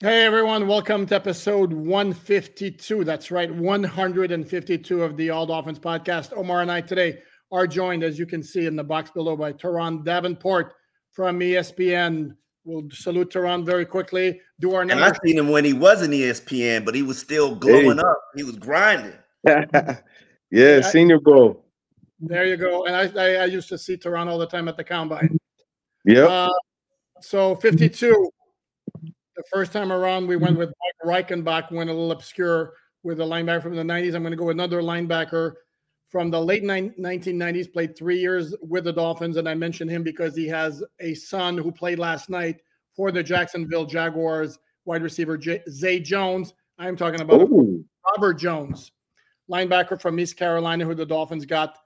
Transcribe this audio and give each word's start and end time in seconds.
Hey 0.00 0.26
everyone, 0.26 0.68
welcome 0.68 1.06
to 1.06 1.14
episode 1.14 1.72
152. 1.72 3.02
That's 3.02 3.30
right, 3.30 3.50
152 3.50 5.02
of 5.02 5.16
the 5.16 5.30
All 5.30 5.46
Dolphins 5.46 5.78
podcast. 5.78 6.36
Omar 6.36 6.60
and 6.60 6.70
I 6.70 6.82
today 6.82 7.20
are 7.50 7.66
joined, 7.66 8.04
as 8.04 8.18
you 8.18 8.26
can 8.26 8.42
see 8.42 8.66
in 8.66 8.76
the 8.76 8.84
box 8.84 9.10
below, 9.10 9.38
by 9.38 9.54
Turron 9.54 10.04
Davenport 10.04 10.74
from 11.12 11.40
ESPN. 11.40 12.36
We'll 12.64 12.90
salute 12.90 13.30
Turron 13.30 13.64
very 13.64 13.86
quickly. 13.86 14.38
Do 14.60 14.74
our 14.74 14.82
and 14.82 14.92
I've 14.92 15.16
seen 15.24 15.38
him 15.38 15.48
when 15.48 15.64
he 15.64 15.72
wasn't 15.72 16.12
ESPN, 16.12 16.84
but 16.84 16.94
he 16.94 17.00
was 17.00 17.18
still 17.18 17.54
glowing 17.54 17.96
hey. 17.96 18.02
up. 18.02 18.20
He 18.36 18.42
was 18.42 18.56
grinding. 18.56 19.14
yeah, 20.50 20.82
senior 20.82 21.20
bowl. 21.20 21.64
There 22.20 22.44
you 22.44 22.58
go. 22.58 22.84
And 22.84 22.94
I, 22.94 23.08
I, 23.18 23.34
I, 23.36 23.44
used 23.46 23.70
to 23.70 23.78
see 23.78 23.96
Turron 23.96 24.26
all 24.26 24.38
the 24.38 24.46
time 24.46 24.68
at 24.68 24.76
the 24.76 24.84
combine. 24.84 25.38
Yeah. 26.04 26.24
Uh, 26.24 26.52
so 27.22 27.56
52 27.56 28.30
the 29.36 29.44
first 29.52 29.72
time 29.72 29.92
around, 29.92 30.26
we 30.26 30.36
went 30.36 30.58
with 30.58 30.70
Mike 31.04 31.26
Reichenbach, 31.28 31.70
went 31.70 31.90
a 31.90 31.92
little 31.92 32.12
obscure 32.12 32.72
with 33.02 33.20
a 33.20 33.24
linebacker 33.24 33.62
from 33.62 33.76
the 33.76 33.82
90s. 33.82 34.14
I'm 34.14 34.22
going 34.22 34.32
to 34.32 34.36
go 34.36 34.46
with 34.46 34.56
another 34.56 34.82
linebacker 34.82 35.54
from 36.08 36.30
the 36.30 36.40
late 36.40 36.62
1990s, 36.62 37.72
played 37.72 37.96
three 37.96 38.18
years 38.18 38.54
with 38.62 38.84
the 38.84 38.92
Dolphins. 38.92 39.36
And 39.36 39.48
I 39.48 39.54
mentioned 39.54 39.90
him 39.90 40.02
because 40.02 40.34
he 40.34 40.48
has 40.48 40.82
a 41.00 41.14
son 41.14 41.58
who 41.58 41.70
played 41.70 41.98
last 41.98 42.30
night 42.30 42.60
for 42.94 43.12
the 43.12 43.22
Jacksonville 43.22 43.84
Jaguars, 43.84 44.58
wide 44.84 45.02
receiver 45.02 45.36
J- 45.36 45.62
Zay 45.68 46.00
Jones. 46.00 46.54
I'm 46.78 46.96
talking 46.96 47.20
about 47.20 47.42
Ooh. 47.42 47.84
Robert 48.10 48.34
Jones, 48.34 48.92
linebacker 49.50 50.00
from 50.00 50.18
East 50.18 50.36
Carolina, 50.36 50.84
who 50.84 50.94
the 50.94 51.06
Dolphins 51.06 51.44
got 51.44 51.78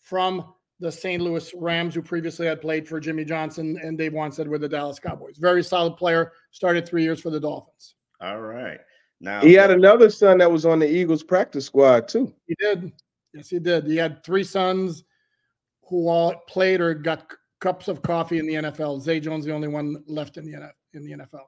from 0.00 0.54
the 0.80 0.92
St. 0.92 1.22
Louis 1.22 1.52
Rams, 1.54 1.94
who 1.94 2.02
previously 2.02 2.46
had 2.46 2.60
played 2.60 2.86
for 2.86 3.00
Jimmy 3.00 3.24
Johnson 3.24 3.78
and 3.82 3.96
Dave 3.96 4.12
Wannstedt 4.12 4.46
with 4.46 4.60
the 4.60 4.68
Dallas 4.68 4.98
Cowboys. 4.98 5.38
Very 5.38 5.64
solid 5.64 5.96
player. 5.96 6.32
Started 6.50 6.86
three 6.86 7.02
years 7.02 7.20
for 7.20 7.30
the 7.30 7.40
Dolphins. 7.40 7.94
All 8.20 8.40
right. 8.40 8.78
Now 9.20 9.40
he 9.40 9.54
had 9.54 9.70
another 9.70 10.10
son 10.10 10.38
that 10.38 10.50
was 10.50 10.66
on 10.66 10.78
the 10.78 10.88
Eagles 10.88 11.22
practice 11.22 11.66
squad 11.66 12.08
too. 12.08 12.34
He 12.46 12.54
did. 12.60 12.92
Yes, 13.32 13.48
he 13.48 13.58
did. 13.58 13.86
He 13.86 13.96
had 13.96 14.22
three 14.22 14.44
sons 14.44 15.04
who 15.88 16.08
all 16.08 16.34
played 16.48 16.80
or 16.80 16.94
got 16.94 17.32
cups 17.60 17.88
of 17.88 18.02
coffee 18.02 18.38
in 18.38 18.46
the 18.46 18.54
NFL. 18.54 19.00
Zay 19.00 19.20
Jones, 19.20 19.44
the 19.44 19.52
only 19.52 19.68
one 19.68 20.02
left 20.06 20.36
in 20.36 20.44
the 20.44 20.70
in 20.92 21.04
the 21.04 21.12
NFL. 21.12 21.44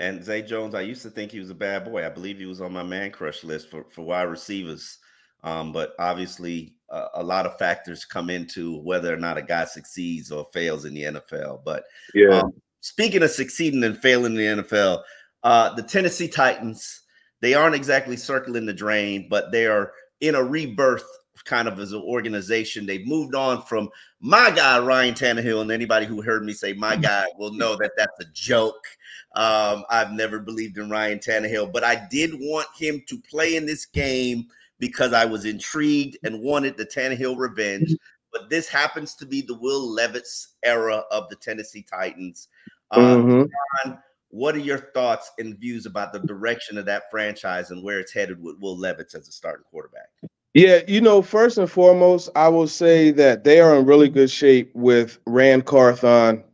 And 0.00 0.24
Zay 0.24 0.42
Jones, 0.42 0.74
I 0.74 0.80
used 0.80 1.02
to 1.02 1.10
think 1.10 1.30
he 1.30 1.38
was 1.38 1.50
a 1.50 1.54
bad 1.54 1.84
boy. 1.84 2.04
I 2.04 2.08
believe 2.08 2.38
he 2.38 2.46
was 2.46 2.60
on 2.60 2.72
my 2.72 2.82
man 2.82 3.12
crush 3.12 3.44
list 3.44 3.70
for 3.70 3.84
for 3.90 4.02
wide 4.02 4.22
receivers. 4.22 4.98
Um, 5.44 5.72
but 5.72 5.94
obviously, 5.98 6.74
uh, 6.90 7.08
a 7.14 7.22
lot 7.22 7.46
of 7.46 7.58
factors 7.58 8.04
come 8.04 8.30
into 8.30 8.80
whether 8.80 9.12
or 9.12 9.18
not 9.18 9.38
a 9.38 9.42
guy 9.42 9.64
succeeds 9.64 10.32
or 10.32 10.48
fails 10.52 10.84
in 10.84 10.94
the 10.94 11.02
NFL. 11.04 11.62
But 11.64 11.84
yeah, 12.14 12.40
um, 12.40 12.52
speaking 12.80 13.22
of 13.22 13.30
succeeding 13.30 13.84
and 13.84 13.96
failing 13.96 14.36
in 14.36 14.56
the 14.56 14.62
NFL, 14.62 15.02
uh, 15.42 15.74
the 15.74 15.82
Tennessee 15.82 16.28
Titans 16.28 17.02
they 17.44 17.52
aren't 17.52 17.74
exactly 17.74 18.16
circling 18.16 18.64
the 18.64 18.72
drain, 18.72 19.28
but 19.28 19.52
they 19.52 19.66
are 19.66 19.92
in 20.22 20.34
a 20.34 20.42
rebirth 20.42 21.04
kind 21.44 21.68
of 21.68 21.78
as 21.78 21.92
an 21.92 22.00
organization. 22.00 22.86
They've 22.86 23.06
moved 23.06 23.34
on 23.34 23.60
from 23.60 23.90
my 24.20 24.50
guy 24.50 24.78
Ryan 24.78 25.12
Tannehill, 25.12 25.60
and 25.60 25.70
anybody 25.70 26.06
who 26.06 26.22
heard 26.22 26.42
me 26.42 26.54
say 26.54 26.72
my 26.72 26.96
guy 27.10 27.26
will 27.36 27.52
know 27.52 27.76
that 27.76 27.92
that's 27.98 28.18
a 28.20 28.32
joke. 28.32 28.86
Um, 29.34 29.84
I've 29.90 30.12
never 30.12 30.38
believed 30.38 30.78
in 30.78 30.88
Ryan 30.88 31.18
Tannehill, 31.18 31.70
but 31.70 31.84
I 31.84 32.06
did 32.10 32.32
want 32.32 32.68
him 32.78 33.02
to 33.08 33.20
play 33.20 33.56
in 33.56 33.66
this 33.66 33.84
game 33.84 34.46
because 34.84 35.14
I 35.14 35.24
was 35.24 35.46
intrigued 35.46 36.18
and 36.24 36.42
wanted 36.42 36.76
the 36.76 36.84
Tannehill 36.84 37.38
revenge. 37.38 37.88
Mm-hmm. 37.88 37.94
But 38.34 38.50
this 38.50 38.68
happens 38.68 39.14
to 39.14 39.24
be 39.24 39.40
the 39.40 39.54
Will 39.54 39.90
Levis 39.90 40.56
era 40.62 41.04
of 41.10 41.30
the 41.30 41.36
Tennessee 41.36 41.86
Titans. 41.90 42.48
Um, 42.90 43.02
mm-hmm. 43.02 43.44
John, 43.88 43.98
what 44.28 44.54
are 44.54 44.58
your 44.58 44.90
thoughts 44.92 45.32
and 45.38 45.58
views 45.58 45.86
about 45.86 46.12
the 46.12 46.18
direction 46.18 46.76
of 46.76 46.84
that 46.84 47.04
franchise 47.10 47.70
and 47.70 47.82
where 47.82 47.98
it's 47.98 48.12
headed 48.12 48.42
with 48.42 48.58
Will 48.60 48.76
Levis 48.76 49.14
as 49.14 49.26
a 49.26 49.32
starting 49.32 49.64
quarterback? 49.70 50.10
Yeah, 50.52 50.80
you 50.86 51.00
know, 51.00 51.22
first 51.22 51.56
and 51.56 51.70
foremost, 51.70 52.28
I 52.36 52.48
will 52.48 52.68
say 52.68 53.10
that 53.12 53.42
they 53.42 53.60
are 53.60 53.76
in 53.76 53.86
really 53.86 54.10
good 54.10 54.30
shape 54.30 54.70
with 54.74 55.18
Ran 55.26 55.62
Carthon 55.62 56.44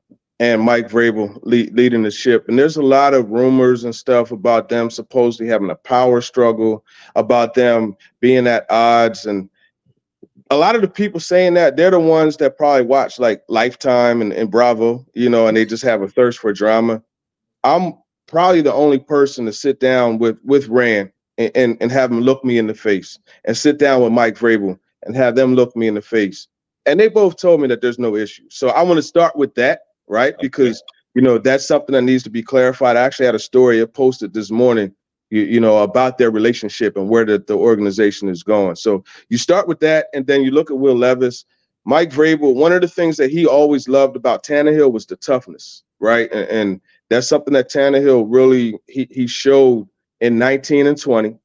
and 0.41 0.62
Mike 0.62 0.89
Vrabel 0.89 1.39
lead, 1.43 1.75
leading 1.75 2.03
the 2.03 2.11
ship. 2.11 2.49
And 2.49 2.59
there's 2.59 2.78
a 2.78 2.83
lot 2.83 3.12
of 3.12 3.31
rumors 3.31 3.84
and 3.84 3.95
stuff 3.95 4.33
about 4.33 4.71
them 4.71 4.89
supposedly 4.89 5.47
having 5.47 5.71
a 5.71 5.75
power 5.75 6.23
struggle, 6.23 6.83
about 7.15 7.53
them 7.53 7.95
being 8.21 8.47
at 8.47 8.65
odds. 8.71 9.27
And 9.27 9.51
a 10.51 10.56
lot 10.56 10.75
of 10.75 10.81
the 10.81 10.89
people 10.89 11.21
saying 11.21 11.55
that, 11.55 11.77
they're 11.77 11.91
the 11.91 12.01
ones 12.01 12.39
that 12.39 12.56
probably 12.56 12.87
watch 12.87 13.19
like 13.19 13.43
Lifetime 13.49 14.23
and, 14.23 14.33
and 14.33 14.51
Bravo, 14.51 15.06
you 15.12 15.28
know, 15.28 15.47
and 15.47 15.59
they 15.59 15.67
just 15.67 15.84
have 15.84 16.01
a 16.01 16.09
thirst 16.09 16.39
for 16.39 16.55
drama. 16.55 17.03
I'm 17.62 17.93
probably 18.27 18.62
the 18.62 18.72
only 18.72 18.99
person 18.99 19.45
to 19.45 19.53
sit 19.53 19.78
down 19.78 20.17
with 20.17 20.39
with 20.43 20.69
Ran 20.69 21.12
and, 21.37 21.53
and, 21.55 21.77
and 21.83 21.93
have 21.93 22.11
him 22.11 22.22
look 22.22 22.43
me 22.47 22.57
in 22.57 22.67
the 22.67 22.75
face 22.75 23.19
and 23.45 23.55
sit 23.55 23.77
down 23.77 24.03
with 24.03 24.12
Mike 24.12 24.39
Vrabel 24.39 24.78
and 25.03 25.15
have 25.15 25.37
them 25.37 25.55
look 25.55 25.77
me 25.77 25.87
in 25.87 25.95
the 25.95 26.03
face. 26.03 26.49
And 26.87 26.99
they 26.99 27.09
both 27.09 27.37
told 27.37 27.61
me 27.61 27.69
that 27.69 27.83
there's 27.83 27.99
no 27.99 28.17
issue. 28.17 28.45
So 28.49 28.71
I 28.71 28.83
want 28.83 28.97
to 28.97 29.03
start 29.03 29.37
with 29.37 29.55
that 29.57 29.81
right? 30.10 30.34
Because 30.41 30.82
you 31.15 31.22
know 31.22 31.38
that's 31.38 31.66
something 31.66 31.94
that 31.94 32.03
needs 32.03 32.22
to 32.25 32.31
be 32.31 32.43
clarified. 32.43 32.97
I 32.97 33.03
actually 33.03 33.26
had 33.26 33.34
a 33.34 33.41
story 33.41 33.81
I 33.81 33.87
posted 33.87 34.34
this 34.34 34.50
morning, 34.50 34.93
you, 35.31 35.43
you 35.43 35.60
know, 35.60 35.78
about 35.78 36.19
their 36.19 36.31
relationship 36.31 36.97
and 36.97 37.09
where 37.09 37.25
the, 37.25 37.38
the 37.38 37.56
organization 37.56 38.28
is 38.28 38.43
going. 38.43 38.76
So 38.76 39.04
you 39.28 39.38
start 39.38 39.69
with 39.69 39.81
that, 39.81 40.09
and 40.12 40.26
then 40.26 40.43
you 40.43 40.50
look 40.50 40.71
at 40.71 40.78
Will 40.78 40.97
Levis, 40.97 41.44
Mike 41.84 42.10
Vrabel. 42.10 42.54
One 42.54 42.72
of 42.72 42.82
the 42.82 42.88
things 42.88 43.16
that 43.16 43.31
he 43.31 43.47
always 43.47 43.88
loved 43.88 44.16
about 44.16 44.44
Tannehill 44.44 44.93
was 44.93 45.06
the 45.06 45.16
toughness, 45.16 45.84
right? 46.00 46.31
And, 46.32 46.48
and 46.48 46.81
that's 47.09 47.28
something 47.28 47.54
that 47.54 47.71
Tannehill 47.71 48.27
really 48.28 48.78
he 48.88 49.09
he 49.10 49.27
showed 49.27 49.88
in 50.21 50.38
19 50.38 50.87
and 50.87 51.00
20. 51.00 51.37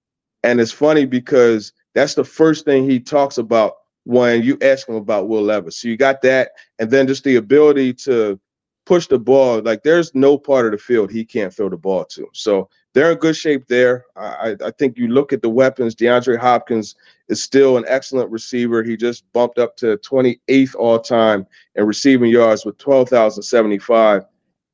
And 0.43 0.59
it's 0.59 0.71
funny 0.71 1.05
because 1.05 1.71
that's 1.93 2.15
the 2.15 2.25
first 2.25 2.65
thing 2.65 2.87
he 2.87 2.99
talks 2.99 3.37
about 3.37 3.77
when 4.03 4.43
you 4.43 4.57
ask 4.61 4.87
him 4.87 4.95
about 4.95 5.27
Will 5.27 5.41
Levis. 5.41 5.77
So 5.77 5.87
you 5.87 5.97
got 5.97 6.21
that, 6.21 6.51
and 6.77 6.91
then 6.91 7.07
just 7.07 7.23
the 7.23 7.37
ability 7.37 7.93
to 7.93 8.39
push 8.85 9.07
the 9.07 9.19
ball. 9.19 9.62
Like 9.62 9.84
there's 9.84 10.13
no 10.16 10.38
part 10.38 10.65
of 10.65 10.71
the 10.71 10.77
field 10.77 11.12
he 11.12 11.25
can't 11.25 11.54
throw 11.54 11.69
the 11.69 11.77
ball 11.77 12.06
to. 12.06 12.27
So 12.33 12.69
they're 12.94 13.12
in 13.12 13.18
good 13.18 13.36
shape 13.36 13.68
there. 13.68 14.06
I, 14.15 14.56
I 14.63 14.71
think 14.71 14.98
you 14.98 15.09
look 15.09 15.33
at 15.33 15.42
the 15.42 15.50
weapons. 15.50 15.95
DeAndre 15.95 16.38
Hopkins 16.38 16.95
is 17.27 17.44
still 17.44 17.77
an 17.77 17.83
excellent 17.88 18.31
receiver. 18.31 18.83
He 18.83 18.95
just 18.95 19.31
bumped 19.33 19.59
up 19.59 19.75
to 19.77 19.98
28th 19.98 20.75
all 20.75 21.00
time 21.00 21.45
in 21.75 21.86
receiving 21.86 22.31
yards 22.31 22.65
with 22.65 22.77
12,075. 22.77 24.24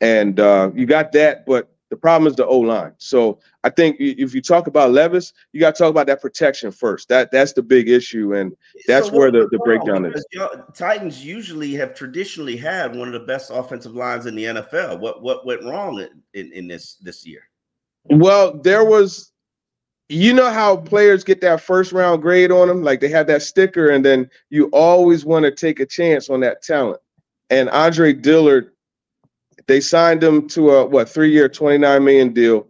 And 0.01 0.39
uh, 0.39 0.71
you 0.75 0.85
got 0.85 1.11
that, 1.13 1.45
but 1.45 1.70
the 1.91 1.97
problem 1.97 2.25
is 2.25 2.37
the 2.37 2.45
O 2.47 2.57
line. 2.57 2.93
So 2.97 3.37
I 3.65 3.69
think 3.69 3.97
if 3.99 4.33
you 4.33 4.41
talk 4.41 4.65
about 4.65 4.91
Levis, 4.91 5.33
you 5.51 5.59
got 5.59 5.75
to 5.75 5.83
talk 5.83 5.89
about 5.89 6.07
that 6.07 6.21
protection 6.21 6.71
first. 6.71 7.09
That 7.09 7.31
that's 7.31 7.51
the 7.51 7.61
big 7.61 7.89
issue, 7.89 8.33
and 8.33 8.55
that's 8.87 9.09
so 9.09 9.17
where 9.17 9.29
the, 9.29 9.49
the 9.51 9.59
breakdown 9.59 10.05
is. 10.05 10.25
Titans 10.73 11.23
usually 11.23 11.73
have 11.73 11.93
traditionally 11.93 12.55
had 12.55 12.95
one 12.95 13.09
of 13.09 13.13
the 13.13 13.27
best 13.27 13.51
offensive 13.53 13.93
lines 13.93 14.25
in 14.25 14.35
the 14.35 14.45
NFL. 14.45 14.99
What 15.01 15.21
what 15.21 15.45
went 15.45 15.63
wrong 15.63 16.07
in, 16.33 16.51
in 16.53 16.67
this 16.67 16.95
this 16.95 17.27
year? 17.27 17.41
Well, 18.05 18.57
there 18.57 18.85
was, 18.85 19.31
you 20.07 20.33
know 20.33 20.49
how 20.49 20.77
players 20.77 21.25
get 21.25 21.41
that 21.41 21.61
first 21.61 21.91
round 21.91 22.21
grade 22.21 22.51
on 22.51 22.69
them, 22.69 22.83
like 22.83 23.01
they 23.01 23.09
have 23.09 23.27
that 23.27 23.41
sticker, 23.41 23.89
and 23.89 24.03
then 24.03 24.29
you 24.49 24.67
always 24.67 25.25
want 25.25 25.43
to 25.43 25.51
take 25.51 25.81
a 25.81 25.85
chance 25.85 26.29
on 26.29 26.39
that 26.39 26.63
talent. 26.63 27.01
And 27.49 27.69
Andre 27.69 28.13
Dillard 28.13 28.70
they 29.67 29.81
signed 29.81 30.23
him 30.23 30.47
to 30.49 30.71
a 30.71 30.85
what 30.85 31.09
three 31.09 31.31
year, 31.31 31.49
twenty 31.49 31.77
nine 31.77 32.03
million 32.03 32.33
deal. 32.33 32.67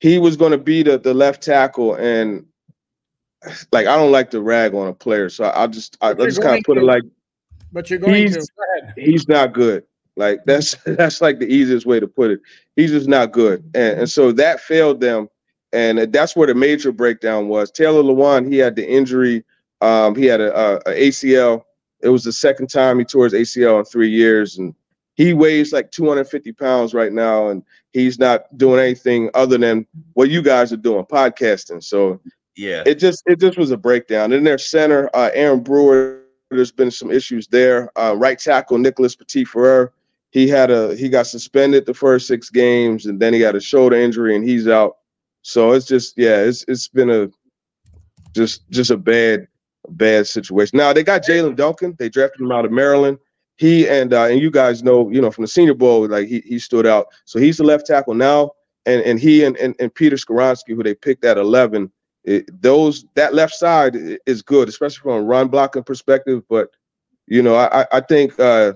He 0.00 0.18
was 0.18 0.36
going 0.36 0.52
to 0.52 0.58
be 0.58 0.82
the 0.82 0.98
the 0.98 1.14
left 1.14 1.42
tackle, 1.42 1.94
and 1.94 2.44
like 3.72 3.86
I 3.86 3.96
don't 3.96 4.12
like 4.12 4.30
to 4.30 4.40
rag 4.40 4.74
on 4.74 4.88
a 4.88 4.94
player, 4.94 5.28
so 5.28 5.44
I, 5.44 5.62
will 5.62 5.68
just 5.68 5.96
I, 6.00 6.12
will 6.12 6.26
just 6.26 6.42
kind 6.42 6.58
of 6.58 6.64
put 6.64 6.74
to. 6.74 6.80
it 6.80 6.84
like. 6.84 7.02
But 7.72 7.88
you're 7.88 8.00
going 8.00 8.14
he's, 8.14 8.34
to. 8.34 8.40
Go 8.40 8.92
he's 8.96 9.28
not 9.28 9.52
good. 9.52 9.84
Like 10.16 10.40
that's 10.44 10.76
that's 10.84 11.20
like 11.20 11.38
the 11.38 11.52
easiest 11.52 11.86
way 11.86 12.00
to 12.00 12.06
put 12.06 12.30
it. 12.30 12.40
He's 12.76 12.90
just 12.90 13.08
not 13.08 13.32
good, 13.32 13.62
and, 13.74 14.00
and 14.00 14.10
so 14.10 14.32
that 14.32 14.60
failed 14.60 15.00
them, 15.00 15.28
and 15.72 15.98
that's 16.12 16.36
where 16.36 16.46
the 16.46 16.54
major 16.54 16.92
breakdown 16.92 17.48
was. 17.48 17.70
Taylor 17.70 18.02
Lewan, 18.02 18.50
he 18.50 18.58
had 18.58 18.76
the 18.76 18.88
injury. 18.88 19.44
Um, 19.80 20.14
he 20.14 20.26
had 20.26 20.40
a, 20.40 20.54
a, 20.54 20.76
a 20.90 21.08
ACL. 21.08 21.64
It 22.02 22.10
was 22.10 22.24
the 22.24 22.32
second 22.32 22.68
time 22.68 22.98
he 22.98 23.04
tore 23.04 23.24
his 23.24 23.34
ACL 23.34 23.78
in 23.78 23.84
three 23.84 24.10
years, 24.10 24.58
and 24.58 24.74
he 25.20 25.34
weighs 25.34 25.70
like 25.70 25.90
250 25.90 26.50
pounds 26.52 26.94
right 26.94 27.12
now, 27.12 27.48
and 27.48 27.62
he's 27.92 28.18
not 28.18 28.56
doing 28.56 28.80
anything 28.80 29.28
other 29.34 29.58
than 29.58 29.86
what 30.14 30.30
you 30.30 30.40
guys 30.40 30.72
are 30.72 30.78
doing, 30.78 31.04
podcasting. 31.04 31.84
So 31.84 32.18
yeah, 32.56 32.82
it 32.86 32.94
just 32.94 33.22
it 33.26 33.38
just 33.38 33.58
was 33.58 33.70
a 33.70 33.76
breakdown. 33.76 34.32
In 34.32 34.44
their 34.44 34.56
center, 34.56 35.10
uh, 35.12 35.28
Aaron 35.34 35.60
Brewer, 35.60 36.22
there's 36.50 36.72
been 36.72 36.90
some 36.90 37.10
issues 37.10 37.46
there. 37.48 37.90
Uh, 37.98 38.14
right 38.16 38.38
tackle 38.38 38.78
Nicholas 38.78 39.14
Petit 39.14 39.44
Frere, 39.44 39.92
he 40.30 40.48
had 40.48 40.70
a 40.70 40.96
he 40.96 41.10
got 41.10 41.26
suspended 41.26 41.84
the 41.84 41.92
first 41.92 42.26
six 42.26 42.48
games, 42.48 43.04
and 43.04 43.20
then 43.20 43.34
he 43.34 43.42
had 43.42 43.54
a 43.54 43.60
shoulder 43.60 43.96
injury, 43.96 44.34
and 44.34 44.48
he's 44.48 44.68
out. 44.68 44.96
So 45.42 45.72
it's 45.72 45.84
just 45.84 46.16
yeah, 46.16 46.38
it's 46.38 46.64
it's 46.66 46.88
been 46.88 47.10
a 47.10 47.28
just 48.34 48.66
just 48.70 48.90
a 48.90 48.96
bad 48.96 49.48
bad 49.86 50.26
situation. 50.26 50.78
Now 50.78 50.94
they 50.94 51.04
got 51.04 51.24
Jaelyn 51.24 51.56
Duncan. 51.56 51.94
They 51.98 52.08
drafted 52.08 52.40
him 52.40 52.52
out 52.52 52.64
of 52.64 52.72
Maryland 52.72 53.18
he 53.60 53.86
and 53.86 54.14
uh, 54.14 54.24
and 54.24 54.40
you 54.40 54.50
guys 54.50 54.82
know, 54.82 55.10
you 55.10 55.20
know, 55.20 55.30
from 55.30 55.42
the 55.42 55.48
Senior 55.48 55.74
Bowl, 55.74 56.08
like 56.08 56.26
he 56.26 56.40
he 56.46 56.58
stood 56.58 56.86
out. 56.86 57.08
So 57.26 57.38
he's 57.38 57.58
the 57.58 57.62
left 57.62 57.86
tackle 57.86 58.14
now, 58.14 58.52
and 58.86 59.02
and 59.02 59.20
he 59.20 59.44
and 59.44 59.54
and, 59.58 59.76
and 59.78 59.94
Peter 59.94 60.16
Skoronski, 60.16 60.74
who 60.74 60.82
they 60.82 60.94
picked 60.94 61.26
at 61.26 61.36
eleven, 61.36 61.92
it, 62.24 62.62
those 62.62 63.04
that 63.16 63.34
left 63.34 63.52
side 63.52 63.98
is 64.24 64.40
good, 64.40 64.70
especially 64.70 65.02
from 65.02 65.12
a 65.12 65.22
run 65.22 65.48
blocking 65.48 65.82
perspective. 65.82 66.42
But 66.48 66.70
you 67.26 67.42
know, 67.42 67.54
I 67.54 67.84
I 67.92 68.00
think 68.00 68.40
uh, 68.40 68.72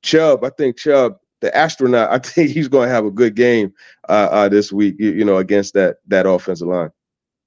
Chubb, 0.00 0.44
I 0.44 0.48
think 0.48 0.78
Chubb, 0.78 1.18
the 1.42 1.54
astronaut, 1.54 2.10
I 2.10 2.18
think 2.26 2.52
he's 2.52 2.68
going 2.68 2.88
to 2.88 2.94
have 2.94 3.04
a 3.04 3.10
good 3.10 3.34
game 3.34 3.74
uh, 4.08 4.28
uh, 4.30 4.48
this 4.48 4.72
week. 4.72 4.96
You, 4.98 5.12
you 5.12 5.26
know, 5.26 5.36
against 5.36 5.74
that 5.74 5.98
that 6.06 6.24
offensive 6.24 6.68
line. 6.68 6.90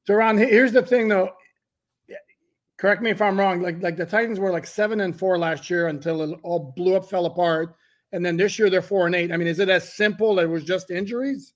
So 0.05 0.13
Ron, 0.13 0.37
here's 0.37 0.71
the 0.71 0.83
thing 0.83 1.07
though 1.07 1.31
correct 2.77 3.01
me 3.01 3.09
if 3.09 3.21
I'm 3.21 3.39
wrong. 3.39 3.61
Like 3.61 3.81
like 3.81 3.97
the 3.97 4.05
Titans 4.05 4.39
were 4.39 4.51
like 4.51 4.67
seven 4.67 5.01
and 5.01 5.17
four 5.17 5.37
last 5.37 5.69
year 5.69 5.87
until 5.87 6.21
it 6.21 6.39
all 6.43 6.73
blew 6.75 6.95
up, 6.95 7.09
fell 7.09 7.25
apart, 7.25 7.75
and 8.11 8.25
then 8.25 8.37
this 8.37 8.57
year 8.59 8.69
they're 8.69 8.81
four 8.81 9.05
and 9.05 9.15
eight. 9.15 9.31
I 9.31 9.37
mean, 9.37 9.47
is 9.47 9.59
it 9.59 9.69
as 9.69 9.93
simple? 9.93 10.39
It 10.39 10.45
was 10.45 10.63
just 10.63 10.91
injuries. 10.91 11.53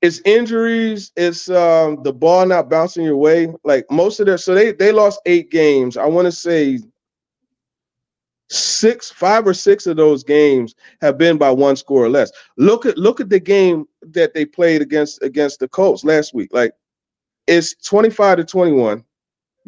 It's 0.00 0.20
injuries. 0.24 1.10
It's 1.16 1.50
um, 1.50 2.02
the 2.04 2.12
ball 2.12 2.46
not 2.46 2.70
bouncing 2.70 3.04
your 3.04 3.16
way. 3.16 3.52
Like 3.64 3.84
most 3.90 4.20
of 4.20 4.26
their, 4.26 4.38
so 4.38 4.54
they 4.54 4.72
they 4.72 4.92
lost 4.92 5.20
eight 5.26 5.50
games. 5.50 5.96
I 5.96 6.06
want 6.06 6.26
to 6.26 6.32
say 6.32 6.78
six, 8.48 9.10
five 9.10 9.46
or 9.46 9.54
six 9.54 9.86
of 9.86 9.96
those 9.96 10.24
games 10.24 10.74
have 11.00 11.18
been 11.18 11.36
by 11.36 11.50
one 11.50 11.76
score 11.76 12.04
or 12.04 12.08
less. 12.08 12.30
Look 12.56 12.86
at 12.86 12.96
look 12.96 13.20
at 13.20 13.28
the 13.28 13.40
game 13.40 13.86
that 14.02 14.34
they 14.34 14.44
played 14.44 14.82
against 14.82 15.22
against 15.22 15.58
the 15.60 15.68
Colts 15.68 16.04
last 16.04 16.32
week. 16.32 16.50
Like 16.52 16.72
it's 17.46 17.74
twenty 17.76 18.10
five 18.10 18.36
to 18.36 18.44
twenty 18.44 18.72
one 18.72 19.04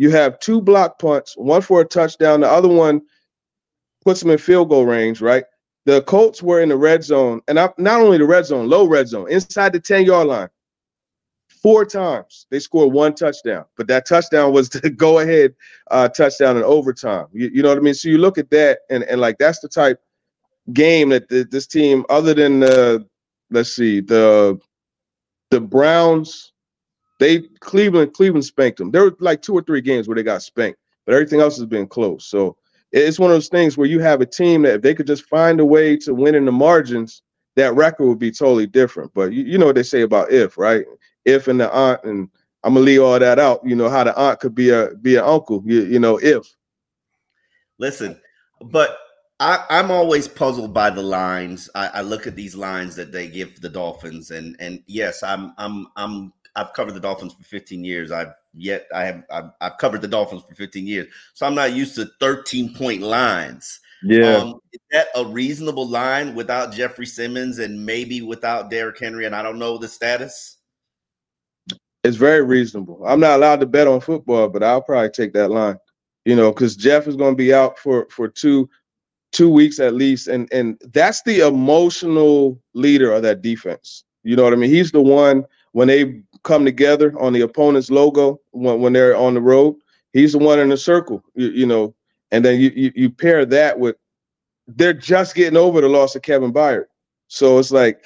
you 0.00 0.08
have 0.08 0.38
two 0.38 0.62
block 0.62 0.98
punts, 0.98 1.36
one 1.36 1.60
for 1.60 1.82
a 1.82 1.84
touchdown, 1.84 2.40
the 2.40 2.48
other 2.48 2.70
one 2.70 3.02
puts 4.02 4.20
them 4.20 4.30
in 4.30 4.38
field 4.38 4.70
goal 4.70 4.86
range, 4.86 5.20
right? 5.20 5.44
The 5.84 6.00
Colts 6.04 6.42
were 6.42 6.62
in 6.62 6.70
the 6.70 6.76
red 6.78 7.04
zone, 7.04 7.42
and 7.48 7.56
not 7.56 8.00
only 8.00 8.16
the 8.16 8.24
red 8.24 8.46
zone, 8.46 8.66
low 8.66 8.86
red 8.86 9.08
zone, 9.08 9.30
inside 9.30 9.74
the 9.74 9.78
10 9.80 10.06
yard 10.06 10.26
line. 10.26 10.48
Four 11.48 11.84
times 11.84 12.46
they 12.50 12.60
scored 12.60 12.94
one 12.94 13.14
touchdown, 13.14 13.66
but 13.76 13.88
that 13.88 14.08
touchdown 14.08 14.54
was 14.54 14.68
the 14.70 14.88
go 14.88 15.18
ahead 15.18 15.54
uh, 15.90 16.08
touchdown 16.08 16.56
in 16.56 16.62
overtime. 16.62 17.26
You, 17.32 17.50
you, 17.52 17.62
know 17.62 17.68
what 17.68 17.76
I 17.76 17.82
mean? 17.82 17.92
So 17.92 18.08
you 18.08 18.16
look 18.16 18.38
at 18.38 18.48
that, 18.52 18.78
and, 18.88 19.04
and 19.04 19.20
like 19.20 19.36
that's 19.36 19.60
the 19.60 19.68
type 19.68 20.00
game 20.72 21.10
that 21.10 21.28
the, 21.28 21.44
this 21.44 21.66
team, 21.66 22.06
other 22.08 22.32
than 22.32 22.60
the, 22.60 23.06
let's 23.50 23.74
see, 23.74 24.00
the 24.00 24.58
the 25.50 25.60
Browns, 25.60 26.52
they 27.20 27.42
Cleveland 27.60 28.14
Cleveland 28.14 28.44
spanked 28.44 28.78
them. 28.78 28.90
There 28.90 29.04
were 29.04 29.16
like 29.20 29.42
two 29.42 29.54
or 29.54 29.62
three 29.62 29.82
games 29.82 30.08
where 30.08 30.16
they 30.16 30.22
got 30.22 30.42
spanked, 30.42 30.80
but 31.06 31.14
everything 31.14 31.40
else 31.40 31.56
has 31.58 31.66
been 31.66 31.86
close. 31.86 32.26
So 32.26 32.56
it's 32.90 33.18
one 33.18 33.30
of 33.30 33.36
those 33.36 33.48
things 33.48 33.76
where 33.76 33.86
you 33.86 34.00
have 34.00 34.20
a 34.20 34.26
team 34.26 34.62
that 34.62 34.76
if 34.76 34.82
they 34.82 34.94
could 34.94 35.06
just 35.06 35.24
find 35.26 35.60
a 35.60 35.64
way 35.64 35.96
to 35.98 36.14
win 36.14 36.34
in 36.34 36.46
the 36.46 36.52
margins, 36.52 37.22
that 37.56 37.74
record 37.74 38.06
would 38.06 38.18
be 38.18 38.32
totally 38.32 38.66
different. 38.66 39.12
But 39.14 39.32
you, 39.32 39.44
you 39.44 39.58
know 39.58 39.66
what 39.66 39.74
they 39.74 39.82
say 39.82 40.00
about 40.00 40.32
if, 40.32 40.58
right? 40.58 40.86
If 41.26 41.46
and 41.46 41.60
the 41.60 41.70
aunt, 41.70 42.02
and 42.04 42.28
I'm 42.64 42.74
gonna 42.74 42.86
leave 42.86 43.02
all 43.02 43.18
that 43.18 43.38
out. 43.38 43.60
You 43.64 43.76
know 43.76 43.90
how 43.90 44.02
the 44.02 44.16
aunt 44.16 44.40
could 44.40 44.54
be 44.54 44.70
a 44.70 44.94
be 44.96 45.16
an 45.16 45.24
uncle. 45.24 45.62
You, 45.66 45.82
you 45.82 46.00
know 46.00 46.18
if. 46.20 46.52
Listen, 47.78 48.18
but 48.62 48.98
I, 49.38 49.64
am 49.70 49.90
always 49.90 50.26
puzzled 50.26 50.72
by 50.72 50.90
the 50.90 51.02
lines. 51.02 51.68
I, 51.74 51.88
I, 51.88 52.00
look 52.02 52.26
at 52.26 52.36
these 52.36 52.54
lines 52.54 52.94
that 52.96 53.10
they 53.10 53.26
give 53.26 53.58
the 53.60 53.70
Dolphins, 53.70 54.30
and 54.30 54.56
and 54.58 54.82
yes, 54.86 55.22
I'm 55.22 55.54
I'm 55.56 55.86
I'm 55.96 56.32
I've 56.56 56.72
covered 56.72 56.94
the 56.94 57.00
Dolphins 57.00 57.34
for 57.34 57.44
15 57.44 57.84
years. 57.84 58.10
I've 58.10 58.32
yet 58.54 58.86
I 58.94 59.04
have 59.04 59.22
I've, 59.30 59.50
I've, 59.60 59.78
covered 59.78 60.02
the 60.02 60.08
Dolphins 60.08 60.42
for 60.48 60.54
15 60.54 60.86
years, 60.86 61.08
so 61.34 61.46
I'm 61.46 61.54
not 61.54 61.72
used 61.72 61.94
to 61.96 62.06
13 62.20 62.74
point 62.74 63.02
lines. 63.02 63.80
Yeah, 64.02 64.36
um, 64.36 64.60
is 64.72 64.80
that 64.92 65.08
a 65.14 65.24
reasonable 65.24 65.86
line 65.86 66.34
without 66.34 66.72
Jeffrey 66.72 67.06
Simmons 67.06 67.58
and 67.58 67.84
maybe 67.84 68.22
without 68.22 68.70
Derrick 68.70 68.98
Henry? 68.98 69.26
And 69.26 69.36
I 69.36 69.42
don't 69.42 69.58
know 69.58 69.78
the 69.78 69.88
status. 69.88 70.56
It's 72.02 72.16
very 72.16 72.42
reasonable. 72.42 73.04
I'm 73.06 73.20
not 73.20 73.36
allowed 73.36 73.60
to 73.60 73.66
bet 73.66 73.86
on 73.86 74.00
football, 74.00 74.48
but 74.48 74.62
I'll 74.62 74.80
probably 74.80 75.10
take 75.10 75.34
that 75.34 75.50
line. 75.50 75.76
You 76.24 76.34
know, 76.34 76.50
because 76.50 76.76
Jeff 76.76 77.06
is 77.06 77.16
going 77.16 77.32
to 77.32 77.38
be 77.38 77.52
out 77.52 77.78
for 77.78 78.06
for 78.10 78.28
two 78.28 78.68
two 79.32 79.50
weeks 79.50 79.78
at 79.78 79.94
least, 79.94 80.28
and 80.28 80.50
and 80.52 80.80
that's 80.92 81.22
the 81.22 81.46
emotional 81.46 82.60
leader 82.74 83.12
of 83.12 83.22
that 83.22 83.42
defense. 83.42 84.04
You 84.22 84.36
know 84.36 84.44
what 84.44 84.52
I 84.52 84.56
mean? 84.56 84.70
He's 84.70 84.92
the 84.92 85.00
one 85.00 85.44
when 85.72 85.88
they 85.88 86.22
come 86.42 86.64
together 86.64 87.14
on 87.18 87.32
the 87.32 87.42
opponent's 87.42 87.90
logo 87.90 88.40
when, 88.52 88.80
when 88.80 88.92
they're 88.92 89.16
on 89.16 89.34
the 89.34 89.40
road. 89.40 89.76
He's 90.12 90.32
the 90.32 90.38
one 90.38 90.58
in 90.58 90.68
the 90.68 90.76
circle, 90.76 91.22
you, 91.34 91.50
you 91.50 91.66
know, 91.66 91.94
and 92.30 92.44
then 92.44 92.60
you, 92.60 92.72
you, 92.74 92.92
you 92.94 93.10
pair 93.10 93.44
that 93.46 93.78
with 93.78 93.96
they're 94.66 94.92
just 94.92 95.34
getting 95.34 95.56
over 95.56 95.80
the 95.80 95.88
loss 95.88 96.14
of 96.14 96.22
Kevin 96.22 96.52
Byard. 96.52 96.86
So 97.28 97.58
it's 97.58 97.70
like 97.70 98.04